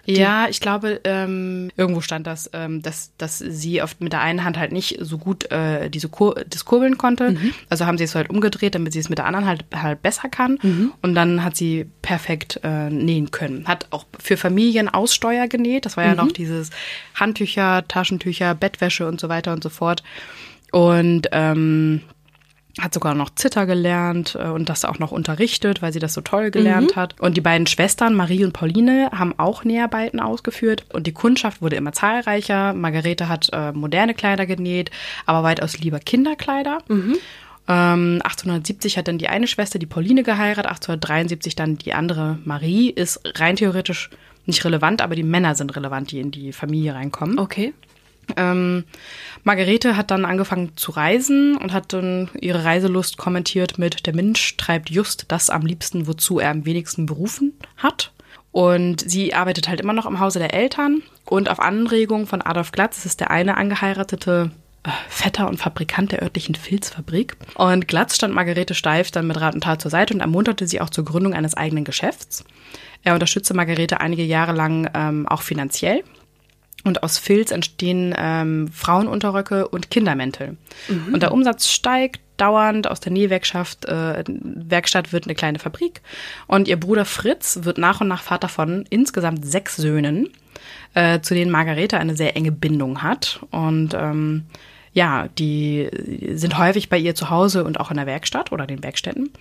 Ja, 0.05 0.47
ich 0.49 0.59
glaube, 0.59 0.99
ähm, 1.05 1.71
irgendwo 1.77 2.01
stand 2.01 2.27
das, 2.27 2.49
ähm, 2.53 2.81
dass, 2.81 3.11
dass 3.17 3.39
sie 3.39 3.81
oft 3.81 4.01
mit 4.01 4.11
der 4.11 4.19
einen 4.21 4.43
Hand 4.43 4.57
halt 4.57 4.71
nicht 4.73 4.97
so 4.99 5.17
gut 5.17 5.49
äh, 5.51 5.89
diese 5.89 6.09
Kur 6.09 6.35
das 6.47 6.65
kurbeln 6.65 6.97
konnte. 6.97 7.37
Also 7.69 7.85
haben 7.85 7.97
sie 7.97 8.03
es 8.03 8.13
halt 8.13 8.29
umgedreht, 8.29 8.75
damit 8.75 8.91
sie 8.93 8.99
es 8.99 9.09
mit 9.09 9.17
der 9.17 9.25
anderen 9.25 9.45
halt, 9.47 9.65
halt 9.73 10.01
besser 10.01 10.27
kann. 10.29 10.57
Und 11.01 11.15
dann 11.15 11.43
hat 11.43 11.55
sie 11.55 11.85
perfekt 12.01 12.59
äh, 12.63 12.89
nähen 12.89 13.31
können. 13.31 13.65
Hat 13.65 13.87
auch 13.91 14.05
für 14.19 14.35
Familien 14.35 14.89
Aussteuer 14.89 15.47
genäht. 15.47 15.85
Das 15.85 15.95
war 15.95 16.03
ja 16.03 16.15
noch 16.15 16.31
dieses 16.33 16.69
Handtücher, 17.15 17.87
Taschentücher, 17.87 18.55
Bettwäsche 18.55 19.07
und 19.07 19.21
so 19.21 19.29
weiter 19.29 19.53
und 19.53 19.63
so 19.63 19.69
fort. 19.69 20.03
Und 20.71 21.29
ähm, 21.31 22.01
hat 22.79 22.93
sogar 22.93 23.13
noch 23.13 23.29
Zitter 23.35 23.65
gelernt 23.65 24.35
äh, 24.39 24.47
und 24.47 24.69
das 24.69 24.83
auch 24.85 24.97
noch 24.97 25.11
unterrichtet, 25.11 25.81
weil 25.81 25.93
sie 25.93 25.99
das 25.99 26.13
so 26.13 26.21
toll 26.21 26.49
gelernt 26.49 26.95
hat. 26.95 27.19
Und 27.19 27.37
die 27.37 27.41
beiden 27.41 27.67
Schwestern, 27.67 28.15
Marie 28.15 28.43
und 28.43 28.53
Pauline, 28.53 29.11
haben 29.11 29.37
auch 29.37 29.63
Näharbeiten 29.63 30.19
ausgeführt. 30.19 30.85
Und 30.91 31.05
die 31.05 31.11
Kundschaft 31.11 31.61
wurde 31.61 31.75
immer 31.75 31.91
zahlreicher. 31.91 32.73
Margarete 32.73 33.29
hat 33.29 33.49
äh, 33.53 33.71
moderne 33.71 34.15
Kleider 34.15 34.45
genäht, 34.45 34.89
aber 35.25 35.43
weitaus 35.43 35.77
lieber 35.77 35.99
Kinderkleider. 35.99 36.79
Ähm, 37.67 38.19
1870 38.23 38.97
hat 38.97 39.07
dann 39.07 39.19
die 39.19 39.29
eine 39.29 39.47
Schwester, 39.47 39.77
die 39.77 39.85
Pauline, 39.85 40.23
geheiratet, 40.23 40.65
1873 40.65 41.55
dann 41.55 41.77
die 41.77 41.93
andere 41.93 42.39
Marie. 42.43 42.89
Ist 42.89 43.21
rein 43.39 43.55
theoretisch 43.55 44.09
nicht 44.45 44.65
relevant, 44.65 45.01
aber 45.01 45.15
die 45.15 45.23
Männer 45.23 45.55
sind 45.55 45.75
relevant, 45.75 46.11
die 46.11 46.19
in 46.19 46.31
die 46.31 46.51
Familie 46.51 46.95
reinkommen. 46.95 47.37
okay. 47.39 47.73
Ähm, 48.37 48.85
Margarete 49.43 49.97
hat 49.97 50.11
dann 50.11 50.25
angefangen 50.25 50.71
zu 50.75 50.91
reisen 50.91 51.57
und 51.57 51.73
hat 51.73 51.93
dann 51.93 52.29
ihre 52.39 52.63
Reiselust 52.63 53.17
kommentiert 53.17 53.77
mit, 53.77 54.05
der 54.05 54.15
Mensch 54.15 54.57
treibt 54.57 54.89
just 54.89 55.25
das 55.27 55.49
am 55.49 55.65
liebsten, 55.65 56.07
wozu 56.07 56.39
er 56.39 56.51
am 56.51 56.65
wenigsten 56.65 57.05
berufen 57.05 57.53
hat. 57.77 58.11
Und 58.51 59.01
sie 59.01 59.33
arbeitet 59.33 59.67
halt 59.67 59.81
immer 59.81 59.93
noch 59.93 60.05
im 60.05 60.19
Hause 60.19 60.39
der 60.39 60.53
Eltern. 60.53 61.01
Und 61.25 61.49
auf 61.49 61.59
Anregung 61.59 62.27
von 62.27 62.41
Adolf 62.41 62.71
Glatz, 62.71 62.97
das 62.97 63.07
ist 63.07 63.19
der 63.19 63.31
eine 63.31 63.57
angeheiratete 63.57 64.51
äh, 64.83 64.89
Vetter 65.09 65.47
und 65.47 65.57
Fabrikant 65.57 66.11
der 66.11 66.21
örtlichen 66.21 66.53
Filzfabrik. 66.53 67.35
Und 67.55 67.87
Glatz 67.87 68.15
stand 68.15 68.35
Margarete 68.35 68.75
Steif 68.75 69.09
dann 69.09 69.25
mit 69.25 69.41
Rat 69.41 69.55
und 69.55 69.63
Tat 69.63 69.81
zur 69.81 69.89
Seite 69.89 70.13
und 70.13 70.19
ermunterte 70.19 70.67
sie 70.67 70.81
auch 70.81 70.91
zur 70.91 71.03
Gründung 71.03 71.33
eines 71.33 71.55
eigenen 71.55 71.83
Geschäfts. 71.83 72.45
Er 73.01 73.15
unterstützte 73.15 73.55
Margarete 73.55 73.99
einige 73.99 74.23
Jahre 74.23 74.53
lang 74.53 74.89
ähm, 74.93 75.27
auch 75.27 75.41
finanziell. 75.41 76.03
Und 76.83 77.01
aus 77.03 77.17
Filz 77.17 77.51
entstehen 77.51 78.13
ähm, 78.17 78.67
Frauenunterröcke 78.73 79.67
und 79.69 79.89
Kindermäntel. 79.89 80.57
Und 81.13 81.23
der 81.23 81.31
Umsatz 81.31 81.69
steigt 81.69 82.19
dauernd. 82.37 82.87
Aus 82.87 82.99
der 82.99 83.11
Nähwerkstatt 83.11 83.85
äh, 83.85 84.23
Werkstatt 84.27 85.13
wird 85.13 85.25
eine 85.25 85.35
kleine 85.35 85.59
Fabrik. 85.59 86.01
Und 86.47 86.67
ihr 86.67 86.77
Bruder 86.79 87.05
Fritz 87.05 87.59
wird 87.63 87.77
nach 87.77 88.01
und 88.01 88.07
nach 88.07 88.21
Vater 88.21 88.49
von 88.49 88.85
insgesamt 88.89 89.45
sechs 89.45 89.77
Söhnen, 89.77 90.29
äh, 90.93 91.21
zu 91.21 91.33
denen 91.33 91.51
Margarete 91.51 91.97
eine 91.97 92.15
sehr 92.15 92.35
enge 92.35 92.51
Bindung 92.51 93.01
hat. 93.01 93.39
Und 93.51 93.93
ähm, 93.93 94.45
ja, 94.93 95.27
die 95.39 95.89
sind 96.33 96.57
häufig 96.57 96.89
bei 96.89 96.97
ihr 96.97 97.15
zu 97.15 97.29
Hause 97.29 97.63
und 97.63 97.79
auch 97.79 97.89
in 97.89 97.97
der 97.97 98.05
Werkstatt 98.05 98.51
oder 98.51 98.67
den 98.67 98.83
Werkstätten. 98.83 99.31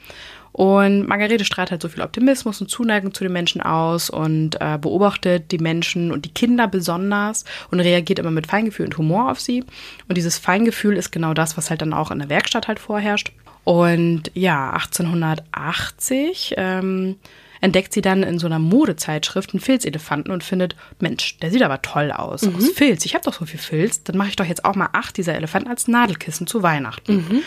Und 0.52 1.08
Margarete 1.08 1.44
strahlt 1.44 1.70
halt 1.70 1.80
so 1.80 1.88
viel 1.88 2.02
Optimismus 2.02 2.60
und 2.60 2.68
Zuneigung 2.68 3.14
zu 3.14 3.24
den 3.24 3.32
Menschen 3.32 3.62
aus 3.62 4.10
und 4.10 4.60
äh, 4.60 4.78
beobachtet 4.78 5.50
die 5.50 5.58
Menschen 5.58 6.12
und 6.12 6.26
die 6.26 6.34
Kinder 6.34 6.68
besonders 6.68 7.44
und 7.70 7.80
reagiert 7.80 8.18
immer 8.18 8.30
mit 8.30 8.46
Feingefühl 8.46 8.86
und 8.86 8.98
Humor 8.98 9.30
auf 9.30 9.40
sie. 9.40 9.64
Und 10.08 10.16
dieses 10.16 10.36
Feingefühl 10.38 10.96
ist 10.96 11.10
genau 11.10 11.32
das, 11.32 11.56
was 11.56 11.70
halt 11.70 11.80
dann 11.80 11.94
auch 11.94 12.10
in 12.10 12.18
der 12.18 12.28
Werkstatt 12.28 12.68
halt 12.68 12.78
vorherrscht. 12.78 13.32
Und 13.64 14.30
ja, 14.34 14.72
1880 14.72 16.54
ähm, 16.56 17.16
entdeckt 17.62 17.94
sie 17.94 18.02
dann 18.02 18.22
in 18.22 18.38
so 18.38 18.46
einer 18.46 18.58
Modezeitschrift 18.58 19.54
einen 19.54 19.60
Filzelefanten 19.60 20.32
und 20.32 20.42
findet, 20.42 20.74
Mensch, 20.98 21.38
der 21.38 21.50
sieht 21.50 21.62
aber 21.62 21.80
toll 21.80 22.10
aus. 22.10 22.42
Aus 22.46 22.70
Filz. 22.74 23.06
Ich 23.06 23.14
habe 23.14 23.24
doch 23.24 23.34
so 23.34 23.46
viel 23.46 23.60
Filz. 23.60 24.02
Dann 24.02 24.18
mache 24.18 24.30
ich 24.30 24.36
doch 24.36 24.44
jetzt 24.44 24.64
auch 24.64 24.74
mal 24.74 24.88
acht 24.92 25.16
dieser 25.16 25.34
Elefanten 25.34 25.70
als 25.70 25.88
Nadelkissen 25.88 26.46
zu 26.46 26.62
Weihnachten. 26.62 27.42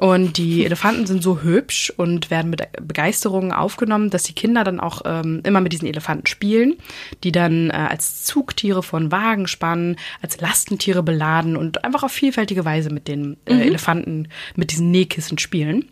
Und 0.00 0.38
die 0.38 0.64
Elefanten 0.64 1.06
sind 1.06 1.22
so 1.22 1.42
hübsch 1.42 1.92
und 1.96 2.30
werden 2.30 2.50
mit 2.50 2.62
Begeisterung 2.82 3.52
aufgenommen, 3.52 4.10
dass 4.10 4.24
die 4.24 4.32
Kinder 4.32 4.64
dann 4.64 4.80
auch 4.80 5.02
ähm, 5.04 5.40
immer 5.44 5.60
mit 5.60 5.72
diesen 5.72 5.86
Elefanten 5.86 6.26
spielen, 6.26 6.74
die 7.22 7.30
dann 7.30 7.70
äh, 7.70 7.74
als 7.74 8.24
Zugtiere 8.24 8.82
von 8.82 9.12
Wagen 9.12 9.46
spannen, 9.46 9.96
als 10.20 10.40
Lastentiere 10.40 11.04
beladen 11.04 11.56
und 11.56 11.84
einfach 11.84 12.02
auf 12.02 12.12
vielfältige 12.12 12.64
Weise 12.64 12.90
mit 12.90 13.06
den 13.06 13.36
äh, 13.44 13.54
Elefanten, 13.54 14.28
mit 14.56 14.72
diesen 14.72 14.90
Nähkissen 14.90 15.38
spielen. 15.38 15.84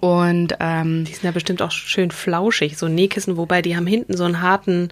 Und 0.00 0.54
ähm, 0.60 1.04
Die 1.04 1.12
sind 1.12 1.24
ja 1.24 1.30
bestimmt 1.32 1.62
auch 1.62 1.70
schön 1.70 2.10
flauschig, 2.10 2.76
so 2.76 2.88
Nähkissen, 2.88 3.36
wobei 3.36 3.62
die 3.62 3.76
haben 3.76 3.86
hinten 3.86 4.16
so 4.16 4.24
einen 4.24 4.42
harten, 4.42 4.88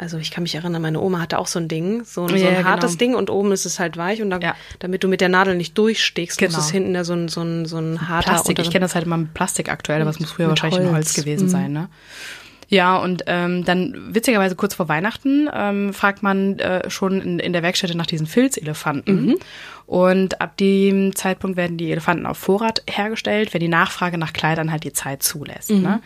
also 0.00 0.18
ich 0.18 0.30
kann 0.30 0.42
mich 0.42 0.54
erinnern, 0.54 0.80
meine 0.82 0.98
Oma 1.00 1.20
hatte 1.20 1.38
auch 1.38 1.46
so 1.46 1.58
ein 1.58 1.68
Ding, 1.68 2.04
so, 2.04 2.22
ein- 2.22 2.28
so 2.30 2.34
Ja, 2.36 2.48
ein 2.48 2.56
genau. 2.56 2.68
hartes 2.68 2.96
Ding 2.98 3.14
und 3.14 3.30
oben 3.30 3.52
ist 3.52 3.66
es 3.66 3.78
halt 3.78 3.96
weich 3.96 4.22
und 4.22 4.30
dann, 4.30 4.40
Ja. 4.40 4.56
damit 4.78 5.04
du 5.04 5.08
mit 5.08 5.20
der 5.20 5.28
Nadel 5.28 5.54
nicht 5.56 5.76
durchstichst, 5.78 6.38
Genau. 6.38 6.56
muss 6.56 6.64
es 6.66 6.70
hinten 6.70 6.94
da 6.94 7.04
so 7.04 7.12
ein, 7.12 7.28
so 7.28 7.42
ein, 7.42 7.66
so 7.66 7.78
ein 7.78 8.08
harter 8.08 8.30
Plastik. 8.30 8.58
Ich 8.58 8.70
kenne 8.70 8.84
das 8.84 8.94
halt 8.94 9.04
immer 9.06 9.18
mit 9.18 9.34
Plastik 9.34 9.68
aktuell, 9.70 10.00
aber 10.00 10.10
es 10.10 10.18
muss 10.18 10.32
früher 10.32 10.48
wahrscheinlich 10.48 10.80
in 10.80 10.86
Holz 10.86 10.94
Holz. 11.08 11.14
gewesen 11.14 11.48
sein, 11.48 11.72
ne? 11.72 11.88
Ja, 12.70 12.96
und 12.96 13.24
ähm, 13.26 13.64
dann 13.64 14.14
witzigerweise 14.14 14.54
kurz 14.54 14.74
vor 14.74 14.88
Weihnachten 14.88 15.50
ähm, 15.52 15.92
fragt 15.92 16.22
man 16.22 16.56
äh, 16.60 16.88
schon 16.88 17.20
in, 17.20 17.38
in 17.40 17.52
der 17.52 17.64
Werkstätte 17.64 17.96
nach 17.96 18.06
diesen 18.06 18.28
Filzelefanten. 18.28 19.34
Und 19.86 20.40
ab 20.40 20.56
dem 20.56 21.16
Zeitpunkt 21.16 21.56
werden 21.56 21.76
die 21.76 21.90
Elefanten 21.90 22.24
auf 22.24 22.38
Vorrat 22.38 22.84
hergestellt, 22.88 23.52
wenn 23.52 23.60
die 23.60 23.66
Nachfrage 23.66 24.18
nach 24.18 24.32
Kleidern 24.32 24.70
halt 24.70 24.84
die 24.84 24.92
Zeit 24.92 25.24
zulässt. 25.24 25.70
Ne? 25.72 26.00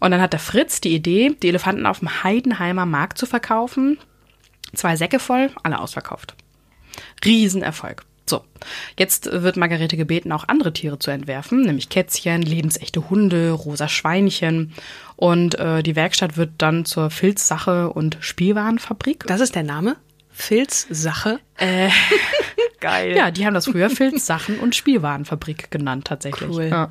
Und 0.00 0.10
dann 0.10 0.20
hat 0.20 0.32
der 0.32 0.40
Fritz 0.40 0.80
die 0.80 0.96
Idee, 0.96 1.36
die 1.40 1.48
Elefanten 1.48 1.86
auf 1.86 2.00
dem 2.00 2.24
Heidenheimer 2.24 2.86
Markt 2.86 3.16
zu 3.16 3.26
verkaufen. 3.26 3.96
Zwei 4.74 4.96
Säcke 4.96 5.20
voll, 5.20 5.50
alle 5.62 5.78
ausverkauft. 5.78 6.34
Riesenerfolg. 7.24 8.04
So, 8.30 8.44
jetzt 8.96 9.28
wird 9.30 9.56
Margarete 9.56 9.96
gebeten, 9.96 10.30
auch 10.30 10.46
andere 10.46 10.72
Tiere 10.72 11.00
zu 11.00 11.10
entwerfen, 11.10 11.62
nämlich 11.62 11.88
Kätzchen, 11.88 12.42
lebensechte 12.42 13.10
Hunde, 13.10 13.50
rosa 13.50 13.88
Schweinchen. 13.88 14.72
Und 15.20 15.58
äh, 15.58 15.82
die 15.82 15.96
Werkstatt 15.96 16.38
wird 16.38 16.52
dann 16.56 16.86
zur 16.86 17.10
Filzsache 17.10 17.90
und 17.90 18.16
Spielwarenfabrik. 18.20 19.26
Das 19.26 19.42
ist 19.42 19.54
der 19.54 19.64
Name? 19.64 19.96
Filzsache? 20.30 21.40
Äh, 21.58 21.90
Geil. 22.80 23.14
ja, 23.14 23.30
die 23.30 23.44
haben 23.44 23.52
das 23.52 23.66
früher 23.66 23.90
Filzsachen 23.90 24.58
und 24.58 24.74
Spielwarenfabrik 24.74 25.70
genannt 25.70 26.06
tatsächlich. 26.06 26.48
Cool. 26.48 26.68
Ja. 26.68 26.88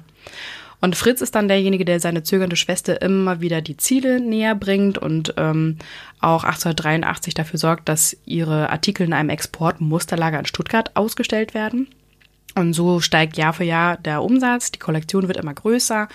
Und 0.79 0.95
Fritz 0.95 1.21
ist 1.21 1.33
dann 1.33 1.47
derjenige, 1.47 1.85
der 1.85 1.99
seine 1.99 2.21
zögernde 2.21 2.55
Schwester 2.55 3.01
immer 3.01 3.41
wieder 3.41 3.63
die 3.63 3.77
Ziele 3.77 4.19
näher 4.19 4.53
bringt 4.53 4.99
und 4.99 5.33
ähm, 5.37 5.79
auch 6.19 6.43
1883 6.43 7.33
dafür 7.33 7.57
sorgt, 7.57 7.89
dass 7.89 8.15
ihre 8.25 8.69
Artikel 8.69 9.07
in 9.07 9.13
einem 9.13 9.29
Exportmusterlager 9.29 10.37
in 10.37 10.45
Stuttgart 10.45 10.95
ausgestellt 10.95 11.55
werden. 11.55 11.87
Und 12.55 12.73
so 12.73 12.99
steigt 12.99 13.37
Jahr 13.37 13.53
für 13.53 13.63
Jahr 13.63 13.97
der 13.97 14.23
Umsatz, 14.23 14.71
die 14.71 14.79
Kollektion 14.79 15.27
wird 15.27 15.37
immer 15.37 15.53
größer 15.53 16.07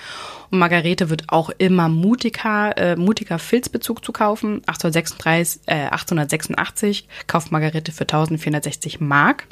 und 0.50 0.58
Margarete 0.58 1.08
wird 1.08 1.24
auch 1.28 1.50
immer 1.58 1.88
mutiger, 1.88 2.76
äh, 2.76 2.96
mutiger 2.96 3.38
Filzbezug 3.38 4.04
zu 4.04 4.12
kaufen. 4.12 4.62
1836, 4.66 5.62
äh, 5.66 5.86
1886 5.90 7.08
kauft 7.26 7.52
Margarete 7.52 7.92
für 7.92 8.02
1460 8.02 9.00
Mark. 9.00 9.46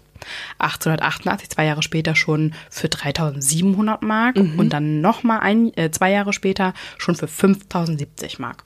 1888, 0.58 1.50
zwei 1.50 1.64
Jahre 1.64 1.82
später 1.82 2.14
schon 2.14 2.54
für 2.70 2.88
3700 2.88 4.02
Mark 4.02 4.36
und 4.36 4.68
dann 4.70 5.00
nochmal 5.00 5.40
ein, 5.40 5.76
äh, 5.76 5.90
zwei 5.90 6.12
Jahre 6.12 6.32
später 6.32 6.74
schon 6.96 7.16
für 7.16 7.26
5070 7.26 8.38
Mark. 8.38 8.62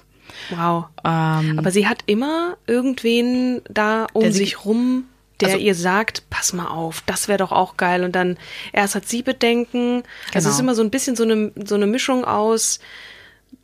Wow. 0.51 0.87
Aber 1.03 1.71
sie 1.71 1.87
hat 1.87 2.01
immer 2.05 2.59
irgendwen 2.67 3.63
da 3.71 4.07
um 4.13 4.31
sich 4.33 4.67
rum, 4.67 5.05
der 5.41 5.49
Also- 5.49 5.61
ihr 5.61 5.75
sagt, 5.75 6.23
pass 6.31 6.53
mal 6.53 6.69
auf, 6.69 7.03
das 7.07 7.29
wäre 7.29 7.39
doch 7.39 7.53
auch 7.53 7.77
geil. 7.77 8.05
Und 8.05 8.13
dann 8.13 8.37
erst 8.73 8.95
hat 8.95 9.09
sie 9.09 9.23
Bedenken. 9.23 10.03
Also 10.35 10.49
es 10.49 10.55
ist 10.55 10.59
Genau. 10.61 10.71
immer 10.71 10.75
so 10.75 10.83
ein 10.83 10.91
bisschen 10.91 11.17
so 11.17 11.25
eine, 11.25 11.53
so 11.65 11.75
eine 11.75 11.87
Mischung 11.87 12.25
aus, 12.25 12.81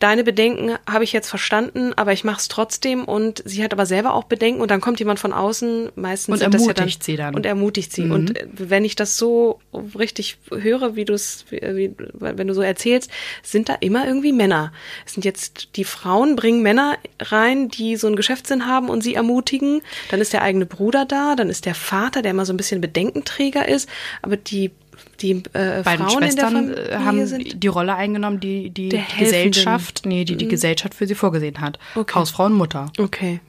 deine 0.02 0.24
Bedenken 0.24 0.76
habe 0.90 1.04
ich 1.04 1.12
jetzt 1.12 1.28
verstanden, 1.28 1.92
aber 1.94 2.12
ich 2.12 2.24
mache 2.24 2.40
es 2.40 2.48
trotzdem 2.48 3.04
und 3.04 3.40
sie 3.46 3.62
hat 3.62 3.72
aber 3.72 3.86
selber 3.86 4.14
auch 4.14 4.24
Bedenken 4.24 4.60
und 4.60 4.70
dann 4.70 4.80
kommt 4.80 4.98
jemand 4.98 5.20
von 5.20 5.32
außen, 5.32 5.90
meistens 5.94 6.32
Und 6.32 6.42
das 6.42 6.62
ja 6.62 6.68
ermutigt 6.68 7.04
sie 7.04 7.16
dann. 7.16 7.30
Mhm. 7.30 7.36
Und 7.36 7.46
ermutigt 7.46 7.92
sie. 7.92 8.10
Und 8.10 8.36
äh, 8.36 8.46
wenn 8.52 8.84
ich 8.84 8.96
das 8.96 9.16
so 9.16 9.60
richtig 9.96 10.38
höre, 10.50 10.96
wie 10.96 11.04
du 11.04 11.12
es, 11.12 11.44
wenn 11.50 12.48
du 12.48 12.54
so 12.54 12.62
erzählst, 12.62 13.10
sind 13.42 13.68
da 13.68 13.74
immer 13.74 14.06
irgendwie 14.06 14.32
Männer. 14.32 14.72
Es 15.06 15.14
sind 15.14 15.24
jetzt 15.24 15.76
die 15.76 15.84
Frauen 15.84 16.34
bringen 16.34 16.62
Männer 16.62 16.98
rein, 17.20 17.68
die 17.68 17.96
so 17.96 18.08
einen 18.08 18.16
Geschäftssinn 18.16 18.66
haben 18.66 18.88
und 18.88 19.02
sie 19.02 19.14
ermutigen. 19.14 19.82
Dann 20.10 20.20
ist 20.20 20.32
der 20.32 20.42
eigene 20.42 20.66
Bruder 20.66 21.04
da, 21.04 21.36
dann 21.36 21.48
ist 21.48 21.64
der 21.64 21.76
Vater, 21.76 22.22
der 22.22 22.32
immer 22.32 22.44
so 22.44 22.52
ein 22.52 22.56
bisschen 22.56 22.80
Bedenkenträger 22.80 23.68
ist, 23.68 23.88
aber 24.20 24.36
die 24.36 24.72
die 25.20 25.42
äh, 25.52 25.82
Beiden 25.82 26.06
Frauen 26.06 26.22
Schwestern 26.22 26.74
äh, 26.74 26.96
haben 26.96 27.26
sind 27.26 27.62
die 27.62 27.68
Rolle 27.68 27.94
eingenommen, 27.94 28.40
die 28.40 28.70
die. 28.70 28.88
Gesellschaft, 29.18 30.02
nee, 30.04 30.24
die 30.24 30.36
die 30.36 30.48
Gesellschaft 30.48 30.94
für 30.94 31.06
sie 31.06 31.14
vorgesehen 31.14 31.60
hat. 31.60 31.78
Okay. 31.94 32.14
Hausfrau 32.14 32.46
und 32.46 32.54
Mutter. 32.54 32.92
okay. 32.98 33.40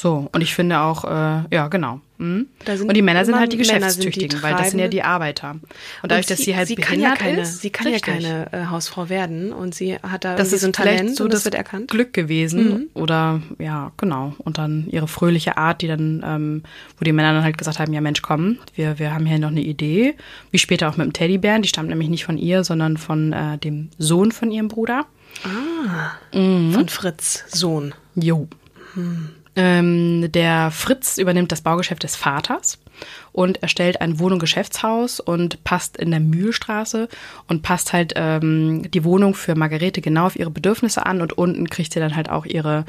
So, 0.00 0.28
und 0.30 0.42
ich 0.42 0.54
finde 0.54 0.78
auch, 0.78 1.02
äh, 1.02 1.42
ja, 1.50 1.66
genau. 1.66 2.00
Mhm. 2.18 2.46
Und 2.86 2.96
die 2.96 3.02
Männer 3.02 3.24
sind 3.24 3.34
halt 3.34 3.52
die 3.52 3.56
sind 3.56 3.66
die 3.66 3.74
Geschäftstüchtigen, 3.74 4.42
weil 4.44 4.54
das 4.54 4.70
sind 4.70 4.78
ja 4.78 4.86
die 4.86 5.02
Arbeiter. 5.02 5.56
Und 6.02 6.12
dadurch, 6.12 6.26
dass 6.26 6.38
sie 6.38 6.54
halt 6.54 6.68
sie 6.68 6.76
kann 6.76 7.00
ja 7.00 7.16
keine, 7.16 7.40
ist, 7.40 7.62
sie 7.62 7.70
kann 7.70 7.88
richtig. 7.88 8.06
ja 8.06 8.44
keine 8.44 8.52
äh, 8.52 8.66
Hausfrau 8.66 9.08
werden 9.08 9.52
und 9.52 9.74
sie 9.74 9.96
hat 9.96 10.24
da 10.24 10.36
das 10.36 10.52
ist 10.52 10.60
so 10.60 10.68
ein 10.68 10.72
Talent 10.72 11.16
so 11.16 11.24
und 11.24 11.32
das 11.32 11.40
das 11.40 11.46
wird 11.46 11.56
erkannt. 11.56 11.90
Glück 11.90 12.12
gewesen 12.12 12.90
oder 12.94 13.42
ja 13.58 13.90
genau 13.96 14.36
und 14.38 14.58
dann 14.58 14.86
ihre 14.88 15.08
fröhliche 15.08 15.56
Art, 15.56 15.82
die 15.82 15.88
dann, 15.88 16.22
ähm, 16.24 16.62
wo 16.96 17.04
die 17.04 17.12
Männer 17.12 17.32
dann 17.32 17.42
halt 17.42 17.58
gesagt 17.58 17.80
haben, 17.80 17.92
ja 17.92 18.00
Mensch, 18.00 18.22
komm, 18.22 18.58
wir 18.76 19.00
wir 19.00 19.12
haben 19.12 19.26
hier 19.26 19.40
noch 19.40 19.48
eine 19.48 19.62
Idee, 19.62 20.14
wie 20.52 20.58
später 20.58 20.88
auch 20.88 20.96
mit 20.96 21.06
dem 21.06 21.12
Teddybären, 21.12 21.62
die 21.62 21.68
stammt 21.68 21.88
nämlich 21.88 22.08
nicht 22.08 22.24
von 22.24 22.38
ihr, 22.38 22.62
sondern 22.62 22.98
von 22.98 23.32
äh, 23.32 23.58
dem 23.58 23.90
Sohn 23.98 24.30
von 24.30 24.52
ihrem 24.52 24.68
Bruder. 24.68 25.06
Mhm. 26.32 26.72
Von 26.72 26.88
Fritz 26.88 27.44
Sohn. 27.48 27.96
Jo. 28.14 28.46
Ähm, 29.60 30.30
der 30.30 30.70
Fritz 30.70 31.18
übernimmt 31.18 31.50
das 31.50 31.62
Baugeschäft 31.62 32.04
des 32.04 32.14
Vaters 32.14 32.78
und 33.32 33.60
erstellt 33.60 34.00
ein 34.00 34.20
Wohn- 34.20 34.34
und 34.34 34.38
Geschäftshaus 34.38 35.18
und 35.18 35.64
passt 35.64 35.96
in 35.96 36.12
der 36.12 36.20
Mühlstraße 36.20 37.08
und 37.48 37.62
passt 37.62 37.92
halt 37.92 38.12
ähm, 38.14 38.88
die 38.88 39.02
Wohnung 39.02 39.34
für 39.34 39.56
Margarete 39.56 40.00
genau 40.00 40.26
auf 40.26 40.38
ihre 40.38 40.52
Bedürfnisse 40.52 41.04
an 41.04 41.20
und 41.20 41.36
unten 41.36 41.68
kriegt 41.68 41.92
sie 41.92 41.98
dann 41.98 42.14
halt 42.14 42.30
auch 42.30 42.46
ihre 42.46 42.84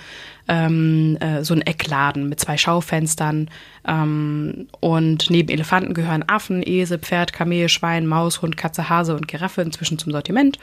ähm, 0.48 1.18
äh, 1.20 1.44
so 1.44 1.56
einen 1.56 1.64
Eckladen 1.64 2.30
mit 2.30 2.40
zwei 2.40 2.56
Schaufenstern 2.56 3.50
ähm, 3.88 4.68
und 4.80 5.32
neben 5.32 5.50
Elefanten 5.50 5.96
gehören 5.96 6.24
Affen, 6.28 6.62
Esel, 6.64 7.00
Pferd, 7.00 7.34
Kamel, 7.34 7.68
Schwein, 7.68 8.06
Maus, 8.06 8.44
Hund, 8.44 8.58
Katze, 8.58 8.90
Hase 8.90 9.16
und 9.16 9.28
Giraffe 9.28 9.64
inzwischen 9.64 9.98
zum 9.98 10.12
Sortiment. 10.12 10.60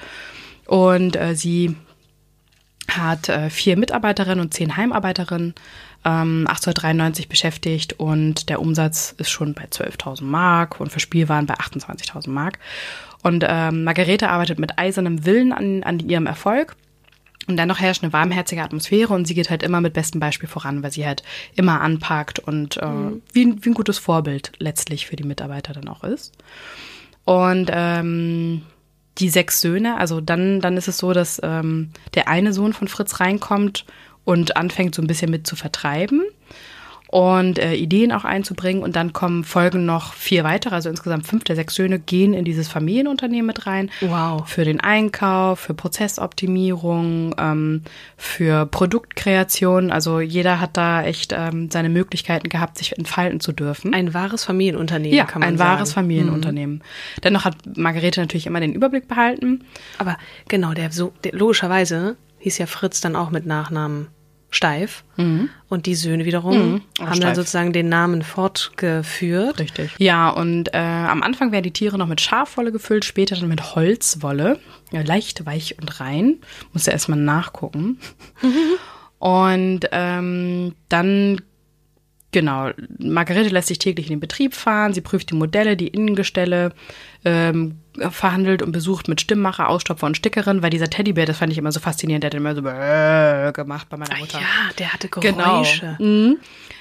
Und 0.66 1.16
äh, 1.16 1.34
sie 1.34 1.74
hat 2.88 3.28
äh, 3.28 3.50
vier 3.50 3.76
Mitarbeiterinnen 3.76 4.40
und 4.40 4.54
zehn 4.54 4.76
Heimarbeiterinnen, 4.76 5.54
ähm, 6.06 6.46
1893 6.48 7.28
beschäftigt 7.28 7.94
und 7.98 8.48
der 8.48 8.60
Umsatz 8.62 9.14
ist 9.18 9.28
schon 9.30 9.52
bei 9.52 9.64
12.000 9.64 10.22
Mark 10.24 10.80
und 10.80 10.90
für 10.90 11.00
Spielwaren 11.00 11.44
bei 11.46 11.54
28.000 11.54 12.30
Mark. 12.30 12.58
Und 13.22 13.44
ähm, 13.46 13.84
Margarete 13.84 14.28
arbeitet 14.30 14.58
mit 14.58 14.78
eisernem 14.78 15.26
Willen 15.26 15.52
an, 15.52 15.82
an 15.82 15.98
ihrem 16.00 16.26
Erfolg. 16.26 16.76
Und 17.48 17.56
dennoch 17.58 17.78
herrscht 17.78 18.02
eine 18.02 18.12
warmherzige 18.12 18.62
Atmosphäre 18.62 19.14
und 19.14 19.26
sie 19.26 19.34
geht 19.34 19.50
halt 19.50 19.62
immer 19.62 19.80
mit 19.80 19.92
bestem 19.92 20.20
Beispiel 20.20 20.48
voran, 20.48 20.82
weil 20.82 20.90
sie 20.90 21.06
halt 21.06 21.22
immer 21.54 21.80
anpackt 21.80 22.38
und 22.40 22.76
äh, 22.78 22.86
wie, 23.32 23.44
ein- 23.44 23.64
wie 23.64 23.68
ein 23.70 23.74
gutes 23.74 23.98
Vorbild 23.98 24.52
letztlich 24.58 25.06
für 25.06 25.14
die 25.16 25.22
Mitarbeiter 25.24 25.72
dann 25.72 25.88
auch 25.88 26.02
ist. 26.04 26.32
Und 27.24 27.70
ähm, 27.72 28.62
die 29.18 29.28
sechs 29.30 29.60
Söhne, 29.60 29.96
also 29.96 30.20
dann, 30.20 30.60
dann 30.60 30.76
ist 30.76 30.88
es 30.88 30.98
so, 30.98 31.12
dass 31.12 31.40
ähm, 31.42 31.90
der 32.14 32.28
eine 32.28 32.52
Sohn 32.52 32.72
von 32.72 32.88
Fritz 32.88 33.20
reinkommt 33.20 33.84
und 34.26 34.58
anfängt 34.58 34.94
so 34.94 35.00
ein 35.00 35.06
bisschen 35.06 35.30
mit 35.30 35.46
zu 35.46 35.56
vertreiben 35.56 36.24
und 37.08 37.60
äh, 37.60 37.74
Ideen 37.74 38.12
auch 38.12 38.24
einzubringen. 38.24 38.82
Und 38.82 38.96
dann 38.96 39.12
kommen 39.12 39.44
folgen 39.44 39.86
noch 39.86 40.12
vier 40.12 40.44
weitere, 40.44 40.74
also 40.74 40.88
insgesamt 40.90 41.26
fünf 41.26 41.44
der 41.44 41.56
sechs 41.56 41.74
Söhne 41.76 41.98
gehen 41.98 42.34
in 42.34 42.44
dieses 42.44 42.68
Familienunternehmen 42.68 43.46
mit 43.46 43.66
rein. 43.66 43.90
Wow. 44.00 44.46
Für 44.48 44.64
den 44.64 44.80
Einkauf, 44.80 45.60
für 45.60 45.74
Prozessoptimierung, 45.74 47.34
ähm, 47.38 47.82
für 48.16 48.66
Produktkreation. 48.66 49.92
Also 49.92 50.20
jeder 50.20 50.60
hat 50.60 50.76
da 50.76 51.04
echt 51.04 51.32
ähm, 51.32 51.70
seine 51.70 51.88
Möglichkeiten 51.88 52.48
gehabt, 52.48 52.78
sich 52.78 52.98
entfalten 52.98 53.38
zu 53.38 53.52
dürfen. 53.52 53.94
Ein 53.94 54.12
wahres 54.12 54.44
Familienunternehmen, 54.44 55.16
ja, 55.16 55.24
kann 55.24 55.40
man 55.40 55.50
ein 55.50 55.58
sagen. 55.58 55.70
wahres 55.70 55.92
Familienunternehmen. 55.92 56.82
Dennoch 57.22 57.44
hat 57.44 57.54
Margarete 57.76 58.20
natürlich 58.20 58.48
immer 58.48 58.60
den 58.60 58.72
Überblick 58.72 59.06
behalten. 59.06 59.64
Aber 59.98 60.18
genau, 60.48 60.72
der, 60.72 60.90
so, 60.90 61.12
der 61.22 61.32
logischerweise 61.32 62.16
hieß 62.40 62.58
ja 62.58 62.66
Fritz 62.66 63.00
dann 63.00 63.14
auch 63.14 63.30
mit 63.30 63.46
Nachnamen 63.46 64.08
Steif. 64.56 65.04
Und 65.16 65.86
die 65.86 65.94
Söhne 65.94 66.24
wiederum 66.24 66.82
Auch 66.98 67.02
haben 67.02 67.20
dann 67.20 67.32
Steif. 67.32 67.36
sozusagen 67.36 67.72
den 67.72 67.88
Namen 67.88 68.22
fortgeführt. 68.22 69.58
Richtig. 69.58 69.90
Ja, 69.98 70.30
und 70.30 70.74
äh, 70.74 70.78
am 70.78 71.22
Anfang 71.22 71.52
werden 71.52 71.64
die 71.64 71.72
Tiere 71.72 71.98
noch 71.98 72.06
mit 72.06 72.20
Schafwolle 72.20 72.72
gefüllt, 72.72 73.04
später 73.04 73.36
dann 73.36 73.48
mit 73.48 73.74
Holzwolle. 73.74 74.58
Ja, 74.92 75.02
leicht, 75.02 75.46
weich 75.46 75.76
und 75.80 76.00
rein. 76.00 76.38
Muss 76.72 76.86
ja 76.86 76.92
erstmal 76.92 77.18
nachgucken. 77.18 77.98
und 79.18 79.80
ähm, 79.92 80.74
dann, 80.88 81.40
genau, 82.36 82.70
Margarete 82.98 83.48
lässt 83.48 83.68
sich 83.68 83.78
täglich 83.78 84.06
in 84.08 84.16
den 84.16 84.20
Betrieb 84.20 84.52
fahren. 84.54 84.92
Sie 84.92 85.00
prüft 85.00 85.30
die 85.30 85.34
Modelle, 85.34 85.74
die 85.74 85.88
Innengestelle, 85.88 86.74
ähm, 87.24 87.78
verhandelt 88.10 88.60
und 88.60 88.72
besucht 88.72 89.08
mit 89.08 89.22
Stimmmacher, 89.22 89.70
Ausstopfer 89.70 90.06
und 90.06 90.18
Stickerin, 90.18 90.62
weil 90.62 90.68
dieser 90.68 90.90
Teddybär, 90.90 91.24
das 91.24 91.38
fand 91.38 91.50
ich 91.50 91.56
immer 91.56 91.72
so 91.72 91.80
faszinierend, 91.80 92.22
der 92.24 92.28
hat 92.30 92.34
immer 92.34 92.54
so 92.54 92.60
äh, 92.60 93.52
gemacht 93.52 93.88
bei 93.88 93.96
meiner 93.96 94.14
Ah, 94.14 94.18
Mutter. 94.18 94.38
ja, 94.38 94.46
der 94.78 94.92
hatte 94.92 95.08
Genau. 95.08 95.62
Geräusche. 95.62 95.96
Mhm. 95.98 96.36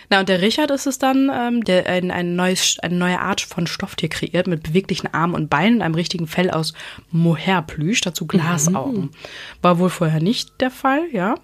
Na, 0.09 0.19
und 0.19 0.27
der 0.29 0.41
Richard 0.41 0.71
ist 0.71 0.85
es 0.87 0.99
dann, 0.99 1.31
ähm, 1.33 1.63
der 1.63 1.87
ein, 1.87 2.11
ein 2.11 2.35
neues, 2.35 2.77
eine 2.83 2.95
neue 2.95 3.19
Art 3.21 3.39
von 3.41 3.65
Stofftier 3.65 4.09
kreiert 4.09 4.45
mit 4.47 4.61
beweglichen 4.63 5.11
Armen 5.13 5.33
und 5.35 5.49
Beinen 5.49 5.77
und 5.77 5.81
einem 5.83 5.95
richtigen 5.95 6.27
Fell 6.27 6.51
aus 6.51 6.73
Mohairplüsch, 7.11 8.01
dazu 8.01 8.27
Glasaugen. 8.27 9.11
War 9.61 9.79
wohl 9.79 9.89
vorher 9.89 10.21
nicht 10.21 10.59
der 10.59 10.69
Fall, 10.69 11.01
ja. 11.13 11.35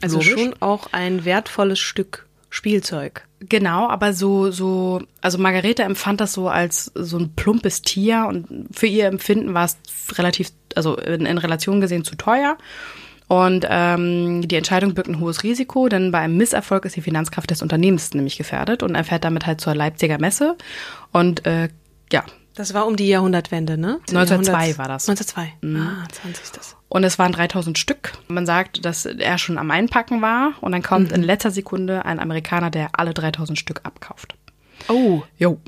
Also 0.00 0.18
Logisch. 0.18 0.30
schon 0.32 0.54
auch 0.60 0.88
ein 0.92 1.24
wertvolles 1.24 1.78
Stück 1.80 2.26
Spielzeug. 2.54 3.26
Genau, 3.40 3.88
aber 3.88 4.12
so, 4.12 4.50
so, 4.50 5.00
also 5.22 5.38
Margarete 5.38 5.84
empfand 5.84 6.20
das 6.20 6.34
so 6.34 6.48
als 6.50 6.92
so 6.94 7.16
ein 7.18 7.34
plumpes 7.34 7.80
Tier 7.80 8.26
und 8.28 8.68
für 8.72 8.86
ihr 8.86 9.06
Empfinden 9.06 9.54
war 9.54 9.64
es 9.64 9.78
relativ, 10.18 10.50
also 10.74 10.96
in, 10.96 11.24
in 11.24 11.38
Relation 11.38 11.80
gesehen 11.80 12.04
zu 12.04 12.14
teuer. 12.14 12.58
Und 13.26 13.66
ähm, 13.70 14.46
die 14.46 14.56
Entscheidung 14.56 14.92
birgt 14.92 15.08
ein 15.08 15.18
hohes 15.18 15.42
Risiko, 15.42 15.88
denn 15.88 16.12
bei 16.12 16.18
einem 16.18 16.36
Misserfolg 16.36 16.84
ist 16.84 16.94
die 16.96 17.00
Finanzkraft 17.00 17.50
des 17.50 17.62
Unternehmens 17.62 18.12
nämlich 18.12 18.36
gefährdet 18.36 18.82
und 18.82 18.94
er 18.94 19.04
fährt 19.04 19.24
damit 19.24 19.46
halt 19.46 19.62
zur 19.62 19.74
Leipziger 19.74 20.18
Messe. 20.18 20.58
Und 21.10 21.46
äh, 21.46 21.70
ja, 22.12 22.24
Das 22.54 22.74
war 22.74 22.86
um 22.86 22.96
die 22.96 23.08
Jahrhundertwende, 23.08 23.78
ne? 23.78 23.98
1902 24.10 24.52
Jahrhunderts- 24.52 24.78
war 24.78 24.88
das. 24.88 25.08
1902. 25.08 25.78
Ah, 25.78 26.06
20. 26.12 26.74
Und 26.92 27.04
es 27.04 27.18
waren 27.18 27.32
3000 27.32 27.78
Stück. 27.78 28.12
Man 28.28 28.44
sagt, 28.44 28.84
dass 28.84 29.06
er 29.06 29.38
schon 29.38 29.56
am 29.56 29.70
Einpacken 29.70 30.20
war 30.20 30.52
und 30.60 30.72
dann 30.72 30.82
kommt 30.82 31.10
in 31.10 31.22
letzter 31.22 31.50
Sekunde 31.50 32.04
ein 32.04 32.20
Amerikaner, 32.20 32.68
der 32.68 32.90
alle 32.92 33.14
3000 33.14 33.58
Stück 33.58 33.80
abkauft. 33.84 34.34
Oh. 34.88 35.22
Jo. 35.38 35.58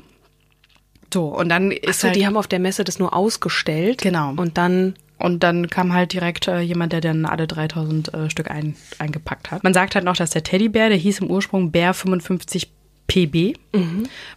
So, 1.11 1.25
und 1.29 1.49
dann 1.49 1.71
ist 1.71 1.89
Achso, 1.89 2.07
halt, 2.09 2.15
die 2.15 2.27
haben 2.27 2.37
auf 2.37 2.45
der 2.45 2.59
Messe 2.59 2.83
das 2.83 2.99
nur 2.99 3.15
ausgestellt. 3.15 4.03
Genau. 4.03 4.33
Und 4.37 4.59
dann 4.59 4.93
und 5.17 5.41
dann 5.41 5.67
kam 5.67 5.93
halt 5.93 6.13
direkt 6.13 6.47
äh, 6.47 6.59
jemand, 6.59 6.93
der 6.93 7.01
dann 7.01 7.25
alle 7.25 7.47
3000 7.47 8.13
äh, 8.13 8.29
Stück 8.29 8.51
ein, 8.51 8.75
eingepackt 8.99 9.49
hat. 9.49 9.63
Man 9.63 9.73
sagt 9.73 9.95
halt 9.95 10.05
noch, 10.05 10.17
dass 10.17 10.29
der 10.29 10.43
Teddybär, 10.43 10.89
der 10.89 10.97
hieß 10.99 11.21
im 11.21 11.31
Ursprung 11.31 11.71
Bär 11.71 11.95
55 11.95 12.69
PB, 13.07 13.57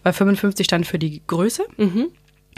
weil 0.05 0.13
55 0.15 0.65
stand 0.65 0.87
für 0.87 0.99
die 0.99 1.21
Größe, 1.27 1.67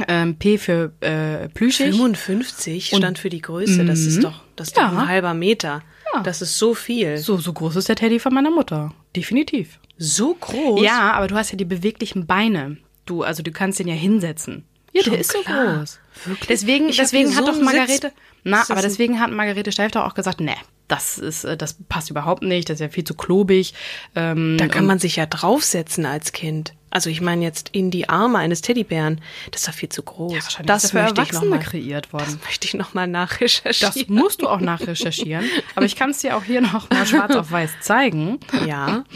ähm, 0.09 0.37
P 0.37 0.59
für 0.59 0.93
äh, 1.01 1.49
plüschig. 1.49 1.91
55 1.97 2.89
stand 2.97 3.19
für 3.19 3.29
die 3.31 3.41
Größe. 3.41 3.85
Das 3.85 4.01
ist 4.01 4.23
doch, 4.25 4.43
das 4.57 4.69
ist 4.69 4.77
doch 4.77 4.83
Ja. 4.83 4.89
ein 4.91 5.09
halber 5.09 5.35
Meter. 5.35 5.83
Ja. 6.15 6.23
Das 6.23 6.43
ist 6.43 6.59
so 6.59 6.75
viel. 6.75 7.19
So, 7.19 7.37
so 7.37 7.53
groß 7.53 7.77
ist 7.77 7.89
der 7.89 7.97
Teddy 7.97 8.19
von 8.19 8.35
meiner 8.35 8.51
Mutter. 8.51 8.93
Definitiv. 9.15 9.79
So 9.97 10.35
groß? 10.35 10.83
Ja, 10.83 11.13
aber 11.13 11.29
du 11.29 11.35
hast 11.37 11.51
ja 11.53 11.57
die 11.57 11.65
beweglichen 11.65 12.27
Beine. 12.27 12.79
Du, 13.07 13.23
also 13.23 13.43
du 13.43 13.53
kannst 13.53 13.79
den 13.79 13.89
ja 13.89 13.95
hinsetzen. 13.95 14.65
Ja, 14.93 15.03
Schon 15.05 15.13
der 15.13 15.21
ist 15.21 15.33
so 15.33 15.39
groß. 15.43 15.99
Wirklich? 16.25 16.49
Deswegen, 16.49 16.89
Ich 16.89 16.97
deswegen 16.97 17.37
hat 17.37 17.47
so 17.47 17.53
doch 17.53 17.61
Margarete, 17.63 17.93
Sitz. 18.09 18.13
na, 18.43 18.65
aber 18.69 18.83
deswegen 18.83 19.21
hat 19.21 19.31
Margarete 19.31 19.71
Steif 19.71 19.93
doch 19.93 20.05
auch 20.05 20.15
gesagt, 20.15 20.41
nee, 20.41 20.57
das 20.89 21.17
ist, 21.19 21.45
äh, 21.45 21.57
das 21.57 21.77
passt 21.89 22.11
überhaupt 22.11 22.43
nicht, 22.43 22.69
das 22.69 22.75
ist 22.77 22.81
ja 22.81 22.89
viel 22.89 23.05
zu 23.05 23.15
klobig. 23.15 23.75
Ähm, 24.17 24.57
Da 24.59 24.67
kann 24.67 24.83
und- 24.83 24.89
man 24.89 24.99
sich 24.99 25.15
ja 25.17 25.27
draufsetzen 25.27 26.07
als 26.07 26.33
Kind. 26.33 26.75
Also 26.90 27.09
ich 27.11 27.20
meine 27.20 27.44
jetzt 27.44 27.70
in 27.72 27.90
die 27.90 28.09
Arme 28.09 28.38
eines 28.38 28.62
Teddybären. 28.62 29.20
Das 29.50 29.62
ist 29.62 29.68
doch 29.68 29.74
viel 29.74 29.88
zu 29.88 30.03
groß. 30.03 30.33
ja, 30.33 30.42
wahrscheinlich 30.42 30.66
das 30.66 30.85
ist 30.85 30.90
für 30.90 30.98
möchte 31.03 31.22
ich 31.22 31.29
Erwachsene 31.29 31.50
mal, 31.50 31.59
kreiert 31.61 32.12
worden. 32.12 32.24
Das 32.26 32.44
möchte 32.44 32.66
ich 32.66 32.74
noch 32.74 32.94
mal 32.94 33.07
nachrecherchieren. 33.07 33.92
Das 33.94 34.09
musst 34.09 34.42
du 34.42 34.48
auch 34.48 34.61
nachrecherchieren. 34.61 35.44
aber 35.74 35.87
ich 35.87 35.96
kann 35.96 36.11
es 36.11 36.18
dir 36.18 36.37
auch 36.37 36.44
hier 36.44 36.61
noch 36.61 36.90
mal 36.90 37.07
schwarz 37.07 37.35
auf 37.37 37.50
weiß 37.53 37.81
zeigen. 37.81 38.38
ja. 38.66 39.05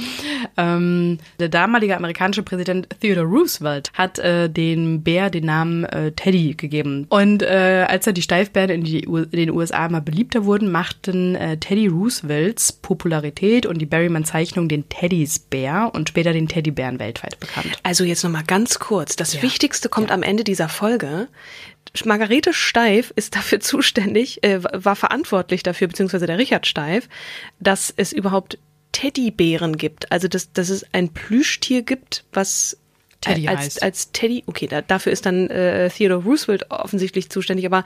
Ähm, 0.57 1.19
der 1.41 1.49
damalige 1.49 1.97
amerikanische 1.97 2.43
Präsident 2.43 2.87
Theodore 3.01 3.27
Roosevelt 3.27 3.91
hat 3.95 4.19
äh, 4.19 4.49
dem 4.49 5.03
Bär 5.03 5.31
den 5.31 5.47
Namen 5.47 5.85
äh, 5.85 6.13
Teddy 6.13 6.55
gegeben. 6.55 7.07
Und 7.09 7.43
äh, 7.43 7.87
als 7.89 8.07
er 8.07 8.13
die 8.13 8.23
Steifbären 8.23 8.71
in, 8.71 8.85
die, 8.85 9.09
U- 9.09 9.17
in 9.19 9.31
den 9.31 9.51
USA 9.51 9.87
immer 9.87 10.01
beliebter 10.01 10.45
wurden, 10.45 10.71
machten 10.71 11.35
äh, 11.35 11.57
Teddy 11.57 11.87
Roosevelts 11.89 12.73
Popularität 12.73 13.67
und 13.67 13.79
die 13.79 13.87
Berryman-Zeichnung 13.87 14.69
den 14.69 14.89
Teddys 14.89 15.39
Bär 15.39 15.91
und 15.95 16.09
später 16.11 16.33
den 16.33 16.47
Teddybären 16.47 16.99
weltweit 17.01 17.41
bekannt. 17.41 17.64
Also 17.83 18.05
jetzt 18.05 18.23
noch 18.25 18.31
mal 18.31 18.45
ganz 18.45 18.79
kurz. 18.79 19.17
Das 19.17 19.35
Ja. 19.35 19.43
Wichtigste 19.43 19.89
kommt 19.89 20.11
am 20.11 20.23
Ende 20.23 20.45
dieser 20.45 20.69
Folge. 20.69 21.29
Margarete 22.05 22.53
Steif 22.53 23.13
ist 23.17 23.37
dafür 23.37 23.61
zuständig, 23.61 24.43
äh, 24.43 24.63
war 24.63 24.97
verantwortlich 24.97 25.63
dafür, 25.63 25.89
beziehungsweise 25.89 26.27
der 26.27 26.39
Richard 26.39 26.67
Steif, 26.67 27.09
dass 27.61 27.93
es 27.97 28.13
überhaupt 28.13 28.59
Teddybären 28.93 29.77
gibt. 29.77 30.11
Also 30.13 30.29
dass, 30.29 30.53
dass 30.53 30.69
es 30.69 30.87
ein 30.93 31.11
Plüschtier 31.11 31.83
gibt, 31.83 32.25
was 32.33 32.77
Teddy 33.25 33.49
als, 33.49 33.61
heißt. 33.61 33.83
als 33.83 34.13
Teddy, 34.13 34.45
okay, 34.47 34.67
da, 34.67 34.83
dafür 34.83 35.13
ist 35.13 35.27
dann 35.27 35.49
äh, 35.49 35.89
Theodore 35.91 36.23
Roosevelt 36.25 36.71
offensichtlich 36.71 37.31
zuständig, 37.31 37.67
aber 37.67 37.85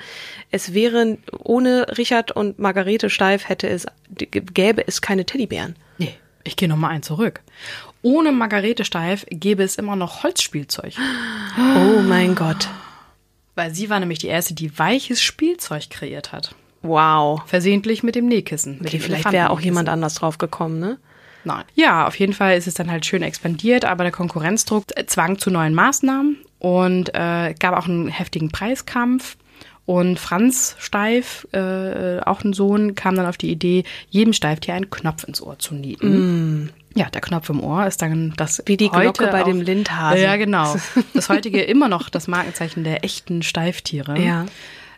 es 0.51 0.75
wären 0.75 1.19
ohne 1.38 1.87
Richard 1.97 2.33
und 2.33 2.59
Margarete 2.59 3.09
Steif 3.11 3.49
hätte 3.49 3.69
es, 3.69 3.87
gäbe 4.11 4.87
es 4.87 5.01
keine 5.01 5.25
Teddybären. 5.25 5.77
Nee, 5.99 6.14
ich 6.45 6.57
gehe 6.57 6.69
noch 6.69 6.77
mal 6.77 6.88
einen 6.88 7.03
zurück. 7.03 7.41
Ohne 8.03 8.33
Margarete 8.33 8.85
Steif 8.85 9.27
gäbe 9.31 9.63
es 9.63 9.77
immer 9.77 9.97
noch 9.97 10.23
Holzspielzeug. 10.23 10.95
Oh 11.59 12.01
mein 12.01 12.35
Gott. 12.35 12.69
Weil 13.55 13.75
sie 13.75 13.91
war 13.91 13.99
nämlich 13.99 14.21
die 14.21 14.29
erste, 14.29 14.55
die 14.55 14.79
weiches 14.79 15.21
Spielzeug 15.21 15.91
kreiert 15.91 16.33
hat. 16.33 16.55
Wow. 16.83 17.43
Versehentlich 17.47 18.03
mit 18.03 18.15
dem 18.15 18.27
Nähkissen. 18.27 18.75
Mit 18.79 18.87
Okay, 18.89 18.99
dem 18.99 19.01
vielleicht 19.03 19.33
wäre 19.33 19.51
auch 19.51 19.61
jemand 19.61 19.89
anders 19.89 20.15
drauf 20.15 20.39
gekommen, 20.39 20.79
ne? 20.79 20.99
Nein. 21.45 21.65
Ja, 21.75 22.07
auf 22.07 22.17
jeden 22.17 22.35
Fall 22.35 22.57
ist 22.57 22.67
es 22.67 22.75
dann 22.75 22.91
halt 22.91 23.07
schön 23.07 23.23
expandiert, 23.23 23.85
aber 23.85 24.05
der 24.05 24.13
Konkurrenzdruck 24.13 24.85
zwang 25.07 25.39
zu 25.39 25.51
neuen 25.51 25.75
Maßnahmen 25.75 26.37
und 26.59 27.09
äh, 27.15 27.55
gab 27.59 27.77
auch 27.77 27.87
einen 27.87 28.09
heftigen 28.09 28.51
Preiskampf. 28.51 29.37
Und 29.88 30.18
Franz 30.20 30.77
Steif, 30.79 31.48
äh, 31.53 32.20
auch 32.20 32.44
ein 32.44 32.53
Sohn, 32.53 32.94
kam 32.94 33.14
dann 33.16 33.24
auf 33.24 33.38
die 33.38 33.51
Idee, 33.51 33.85
jedem 34.11 34.35
Steiftier 34.35 34.74
einen 34.74 34.90
Knopf 34.90 35.24
ins 35.24 35.40
Ohr 35.40 35.59
zu 35.59 35.74
nieten. 35.74 36.68
Ja, 36.94 37.09
der 37.09 37.22
Knopf 37.22 37.48
im 37.48 37.62
Ohr 37.62 37.87
ist 37.87 38.03
dann 38.03 38.35
das 38.37 38.62
Wie 38.66 38.77
die 38.77 38.90
Glocke 38.90 39.29
bei 39.29 39.40
auch- 39.40 39.46
dem 39.46 39.62
Lindhasen. 39.62 40.20
Ja, 40.20 40.37
genau. 40.37 40.77
Das 41.14 41.31
heutige 41.31 41.62
immer 41.62 41.88
noch 41.88 42.11
das 42.11 42.29
Markenzeichen 42.29 42.85
der 42.85 43.03
echten 43.03 43.42
Steiftiere. 43.42 44.20
Ja. 44.20 44.44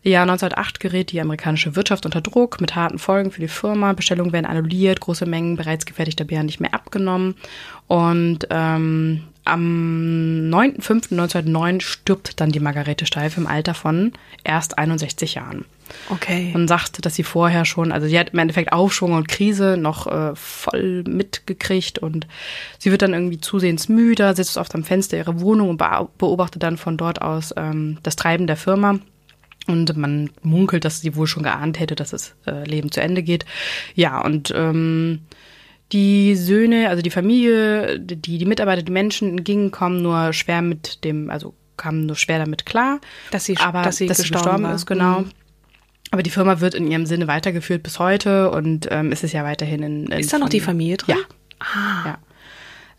Ja, 0.03 0.23
1908 0.23 0.81
gerät 0.81 1.13
die 1.13 1.21
amerikanische 1.21 1.77
Wirtschaft 1.77 2.05
unter 2.05 2.21
Druck 2.21 2.61
mit 2.61 2.75
harten 2.75 2.99
Folgen 2.99 3.31
für 3.31 3.41
die 3.43 3.47
Firma. 3.47 3.93
Bestellungen 3.93 4.33
werden 4.33 4.47
annulliert, 4.47 4.99
große 4.99 5.25
Mengen 5.25 5.55
bereits 5.57 5.87
gefertigter 5.87 6.25
Bären 6.25 6.47
nicht 6.47 6.59
mehr 6.59 6.75
abgenommen. 6.75 7.37
Und 7.87 8.41
ähm, 8.51 9.23
am 9.45 10.51
9.5.1909 10.51 11.81
stirbt 11.81 12.41
dann 12.41 12.53
die 12.53 12.61
Margarete 12.61 13.07
Steif 13.07 13.37
im 13.37 13.47
Alter 13.47 13.75
von 13.75 14.13
erst 14.45 14.79
61 14.79 15.35
Jahren. 15.35 15.65
Okay. 16.09 16.51
Man 16.53 16.69
sagt, 16.69 17.05
dass 17.05 17.15
sie 17.15 17.23
vorher 17.23 17.65
schon, 17.65 17.93
also 17.93 18.07
sie 18.07 18.19
hat 18.19 18.31
im 18.31 18.39
Endeffekt 18.39 18.73
Aufschwung 18.73 19.13
und 19.13 19.29
Krise 19.29 19.77
noch 19.77 20.07
äh, 20.07 20.35
voll 20.35 21.03
mitgekriegt 21.05 21.99
und 21.99 22.27
sie 22.79 22.91
wird 22.91 23.03
dann 23.03 23.15
irgendwie 23.15 23.41
zusehends 23.41 23.89
müder, 23.89 24.35
sitzt 24.35 24.57
oft 24.57 24.75
am 24.75 24.85
Fenster 24.85 25.17
ihrer 25.17 25.41
Wohnung 25.41 25.71
und 25.71 25.83
beobachtet 26.19 26.63
dann 26.63 26.77
von 26.77 26.97
dort 26.97 27.23
aus 27.23 27.53
ähm, 27.57 27.99
das 28.03 28.17
Treiben 28.17 28.47
der 28.47 28.57
Firma. 28.57 29.01
Und 29.67 29.97
man 29.97 30.31
munkelt, 30.43 30.85
dass 30.85 31.01
sie 31.01 31.15
wohl 31.17 31.27
schon 31.27 31.43
geahnt 31.43 31.79
hätte, 31.79 31.95
dass 31.95 32.11
das 32.11 32.35
äh, 32.47 32.65
Leben 32.65 32.91
zu 32.91 33.01
Ende 33.01 33.23
geht. 33.23 33.45
Ja, 33.95 34.21
und 34.21 34.53
ähm, 34.57 35.21
die 35.93 36.37
Söhne, 36.37 36.89
also 36.89 37.03
die 37.03 37.11
Familie, 37.11 37.99
die, 38.01 38.17
die 38.39 38.45
Mitarbeiter, 38.45 38.83
die 38.83 38.93
Menschen 38.93 39.43
gingen, 39.45 39.71
kommen 39.71 40.03
nur 40.03 40.33
schwer 40.33 40.63
mit 40.63 41.05
dem, 41.05 41.31
also 41.31 41.55
kamen 41.77 42.07
nur 42.07 42.17
schwer 42.17 42.39
damit 42.39 42.67
klar. 42.67 43.01
Dass 43.31 43.45
sie- 43.45 43.57
aber, 43.57 43.83
dass 43.83 43.97
sie 43.97 44.07
gestorben 44.07 44.65
war. 44.65 44.75
ist, 44.75 44.87
genau. 44.87 45.21
Mhm. 45.21 45.31
Aber 46.13 46.23
die 46.23 46.31
Firma 46.31 46.61
wird 46.61 46.75
in 46.75 46.91
ihrem 46.91 47.07
Sinne 47.07 47.29
weitergeführt 47.29 47.83
bis 47.85 47.99
heute 47.99 48.51
und 48.51 48.89
ähm, 48.91 49.13
es 49.13 49.23
ist 49.23 49.33
ja 49.33 49.45
weiterhin 49.45 49.83
in. 49.83 50.07
in 50.07 50.19
Ist 50.19 50.33
da 50.33 50.39
noch 50.39 50.49
die 50.49 50.61
Familie 50.61 50.97
drin? 50.97 51.17
Ja. 51.17 52.05
Ja. 52.05 52.19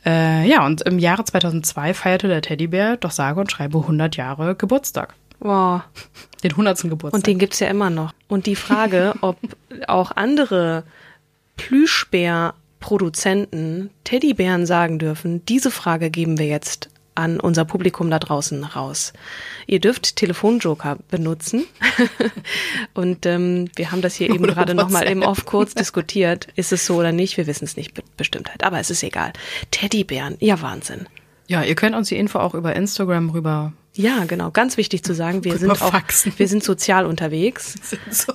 Äh, 0.06 0.48
ja, 0.48 0.66
und 0.66 0.82
im 0.82 0.98
Jahre 0.98 1.24
2002 1.26 1.94
feierte 1.94 2.28
der 2.28 2.42
Teddybär 2.42 2.98
doch 2.98 3.12
sage 3.12 3.40
und 3.40 3.52
schreibe 3.52 3.80
100 3.80 4.16
Jahre 4.16 4.56
Geburtstag. 4.56 5.14
Wow. 5.40 5.82
Den 6.44 6.52
100. 6.52 6.82
Geburtstag. 6.84 7.14
Und 7.14 7.28
den 7.28 7.38
gibt's 7.38 7.60
ja 7.60 7.68
immer 7.68 7.90
noch. 7.90 8.14
Und 8.28 8.46
die 8.46 8.56
Frage, 8.56 9.14
ob 9.22 9.38
auch 9.88 10.12
andere 10.16 10.84
Plüschbär-Produzenten 12.82 13.92
Teddybären 14.04 14.66
sagen 14.66 15.00
dürfen, 15.00 15.46
diese 15.46 15.72
Frage 15.72 16.10
geben 16.10 16.38
wir 16.38 16.48
jetzt 16.48 16.90
an 17.14 17.40
unser 17.40 17.66
Publikum 17.66 18.10
da 18.10 18.20
draußen 18.20 18.64
raus. 18.64 19.14
Ihr 19.68 19.80
dürft 19.80 20.16
Telefonjoker 20.16 20.98
benutzen. 21.10 21.66
Und 22.94 23.26
ähm, 23.26 23.70
wir 23.76 23.92
haben 23.92 24.02
das 24.02 24.16
hier 24.16 24.30
eben 24.30 24.48
gerade 24.48 24.74
nochmal 24.74 25.04
im 25.04 25.20
WhatsApp. 25.20 25.30
Off 25.30 25.46
kurz 25.46 25.74
diskutiert. 25.76 26.48
Ist 26.56 26.72
es 26.72 26.86
so 26.86 26.96
oder 26.96 27.12
nicht? 27.12 27.38
Wir 27.38 27.48
wissen 27.48 27.66
es 27.66 27.76
nicht 27.76 27.96
mit 27.96 28.18
Bestimmtheit. 28.18 28.64
Aber 28.64 28.80
es 28.80 28.90
ist 28.90 29.04
egal. 29.04 29.34
Teddybären, 29.72 30.38
ja 30.40 30.62
Wahnsinn. 30.62 31.08
ja, 31.48 31.64
ihr 31.64 31.76
könnt 31.76 31.96
uns 31.96 32.08
die 32.08 32.18
Info 32.18 32.40
auch 32.40 32.54
über 32.56 32.76
Instagram 32.76 33.30
rüber. 33.30 33.74
Ja, 33.94 34.24
genau. 34.24 34.52
Ganz 34.52 34.78
wichtig 34.78 35.04
zu 35.04 35.14
sagen, 35.14 35.44
wir 35.44 35.58
sind 35.58 35.70
auch, 35.70 35.92
faxen. 35.92 36.32
wir 36.38 36.48
sind 36.48 36.64
sozial 36.64 37.06
unterwegs. 37.06 37.76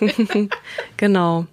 genau. 0.96 1.46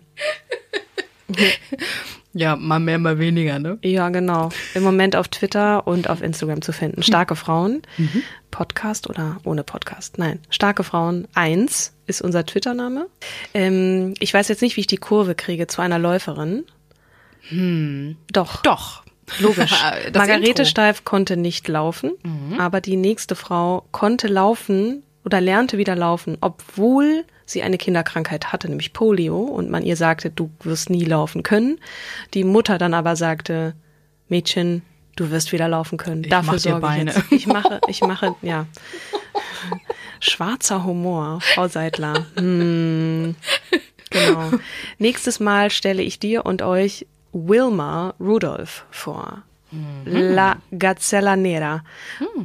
ja, 2.34 2.56
mal 2.56 2.80
mehr, 2.80 3.00
mal 3.00 3.20
weniger, 3.20 3.60
ne? 3.60 3.78
Ja, 3.84 4.10
genau. 4.10 4.50
Im 4.74 4.84
Moment 4.84 5.16
auf 5.16 5.28
Twitter 5.28 5.88
und 5.88 6.10
auf 6.10 6.22
Instagram 6.22 6.62
zu 6.62 6.72
finden. 6.72 7.04
Starke 7.04 7.36
Frauen. 7.36 7.82
Podcast 8.52 9.10
oder 9.10 9.38
ohne 9.44 9.64
Podcast? 9.64 10.18
Nein. 10.18 10.40
Starke 10.50 10.84
Frauen 10.84 11.28
1 11.34 11.94
ist 12.08 12.22
unser 12.22 12.46
Twitter-Name. 12.46 13.08
Ähm, 13.54 14.14
ich 14.20 14.34
weiß 14.34 14.48
jetzt 14.48 14.62
nicht, 14.62 14.78
wie 14.78 14.82
ich 14.82 14.88
die 14.88 14.98
Kurve 14.98 15.36
kriege 15.36 15.68
zu 15.68 15.82
einer 15.82 16.00
Läuferin. 16.00 16.64
Doch. 18.32 18.62
Doch. 18.62 19.04
Logisch. 19.40 19.72
Margarete 20.14 20.50
Intro. 20.50 20.64
Mhm. 20.64 20.68
Steif 20.68 21.04
konnte 21.06 21.38
nicht 21.38 21.68
laufen, 21.68 22.12
aber 22.58 22.82
die 22.82 22.96
nächste 22.96 23.36
Frau 23.36 23.86
konnte 23.92 24.28
laufen 24.28 25.04
oder 25.26 25.42
lernte 25.42 25.78
wieder 25.78 25.96
laufen, 25.96 26.38
obwohl 26.42 27.26
sie 27.48 27.64
eine 27.64 27.78
Kinderkrankheit 27.80 28.52
hatte, 28.52 28.70
nämlich 28.70 28.94
Polio, 28.94 29.40
und 29.40 29.72
man 29.72 29.84
ihr 29.84 29.96
sagte, 29.96 30.30
du 30.30 30.52
wirst 30.62 30.92
nie 30.92 31.06
laufen 31.06 31.42
können. 31.42 31.80
Die 32.36 32.44
Mutter 32.44 32.78
dann 32.78 32.94
aber 32.94 33.16
sagte, 33.16 33.74
Mädchen, 34.28 34.84
du 35.16 35.32
wirst 35.32 35.52
wieder 35.52 35.68
laufen 35.68 35.98
können. 35.98 36.24
Ich 36.24 36.30
Dafür 36.30 36.60
sorge 36.60 36.82
Beine. 36.82 37.12
ich 37.12 37.18
jetzt. 37.18 37.32
Ich 37.32 37.48
mache, 37.48 37.82
ich 37.88 38.02
mache, 38.02 38.36
ja. 38.42 38.68
Schwarzer 40.20 40.84
Humor, 40.84 41.40
Frau 41.42 41.68
Seidler. 41.68 42.26
Hm. 42.36 43.36
Genau. 44.10 44.52
Nächstes 45.00 45.40
Mal 45.40 45.70
stelle 45.70 46.02
ich 46.02 46.20
dir 46.20 46.46
und 46.46 46.62
euch 46.62 47.08
Wilma 47.34 48.14
Rudolph 48.20 48.86
vor. 48.90 49.44
La 50.06 50.58
Gazzella 50.78 51.36
Nera. 51.36 51.84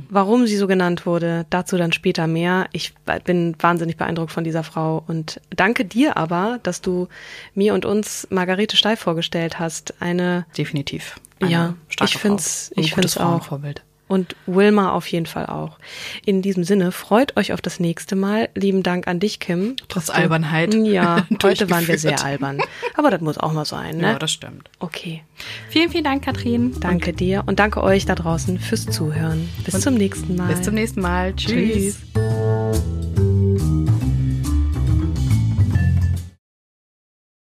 Warum 0.08 0.46
sie 0.46 0.56
so 0.56 0.66
genannt 0.66 1.06
wurde, 1.06 1.46
dazu 1.50 1.76
dann 1.76 1.92
später 1.92 2.26
mehr. 2.26 2.68
Ich 2.72 2.94
bin 3.24 3.54
wahnsinnig 3.58 3.96
beeindruckt 3.96 4.32
von 4.32 4.44
dieser 4.44 4.64
Frau 4.64 5.04
und 5.06 5.40
danke 5.50 5.85
dir 5.85 6.16
aber, 6.16 6.58
dass 6.62 6.80
du 6.80 7.08
mir 7.54 7.74
und 7.74 7.85
uns 7.85 8.26
Margarete 8.30 8.76
Steif 8.76 9.00
vorgestellt 9.00 9.58
hast. 9.58 9.94
Eine 10.00 10.46
Definitiv. 10.56 11.20
Ja, 11.40 11.74
starke 11.88 12.11
ich 12.11 12.16
ich 12.16 12.22
gutes 12.22 12.70
find's 12.94 13.16
auch. 13.16 13.22
Frauenvorbild. 13.22 13.82
Und 14.12 14.37
Wilma 14.46 14.92
auf 14.92 15.07
jeden 15.07 15.27
Fall 15.27 15.46
auch. 15.46 15.79
In 16.27 16.42
diesem 16.42 16.64
Sinne, 16.64 16.92
freut 16.92 17.37
euch 17.38 17.53
auf 17.53 17.61
das 17.62 17.81
nächste 17.81 18.14
Mal. 18.14 18.51
Lieben 18.55 18.83
Dank 18.83 19.09
an 19.09 19.18
dich, 19.20 19.40
Kim. 19.40 19.77
Trotz 19.88 20.07
du- 20.07 20.12
Albernheit 20.12 20.75
Ja, 20.75 21.27
heute 21.42 21.70
waren 21.70 21.88
wir 21.88 21.98
sehr 21.98 22.22
albern. 22.22 22.61
Aber 22.94 23.11
das 23.11 23.20
muss 23.22 23.38
auch 23.38 23.53
mal 23.53 23.64
sein, 23.64 23.96
ne? 23.96 24.12
Ja, 24.12 24.18
das 24.18 24.31
stimmt. 24.33 24.70
okay. 24.81 25.22
Vielen, 25.70 25.90
vielen 25.90 26.05
Dank, 26.05 26.22
Katrin. 26.25 26.77
Danke 26.79 27.12
dir 27.12 27.42
und 27.46 27.59
danke 27.59 27.83
euch 27.83 28.05
da 28.05 28.14
draußen 28.14 28.59
fürs 28.61 28.87
Zuhören. 28.87 29.48
Bis 29.64 29.81
zum 29.81 29.94
nächsten 29.94 30.37
Mal. 30.37 30.48
Bis 30.53 30.62
zum 30.62 30.75
nächsten 30.75 31.01
Mal. 31.01 31.35
Tschüss. 31.35 31.98
Tschüss. 32.12 33.32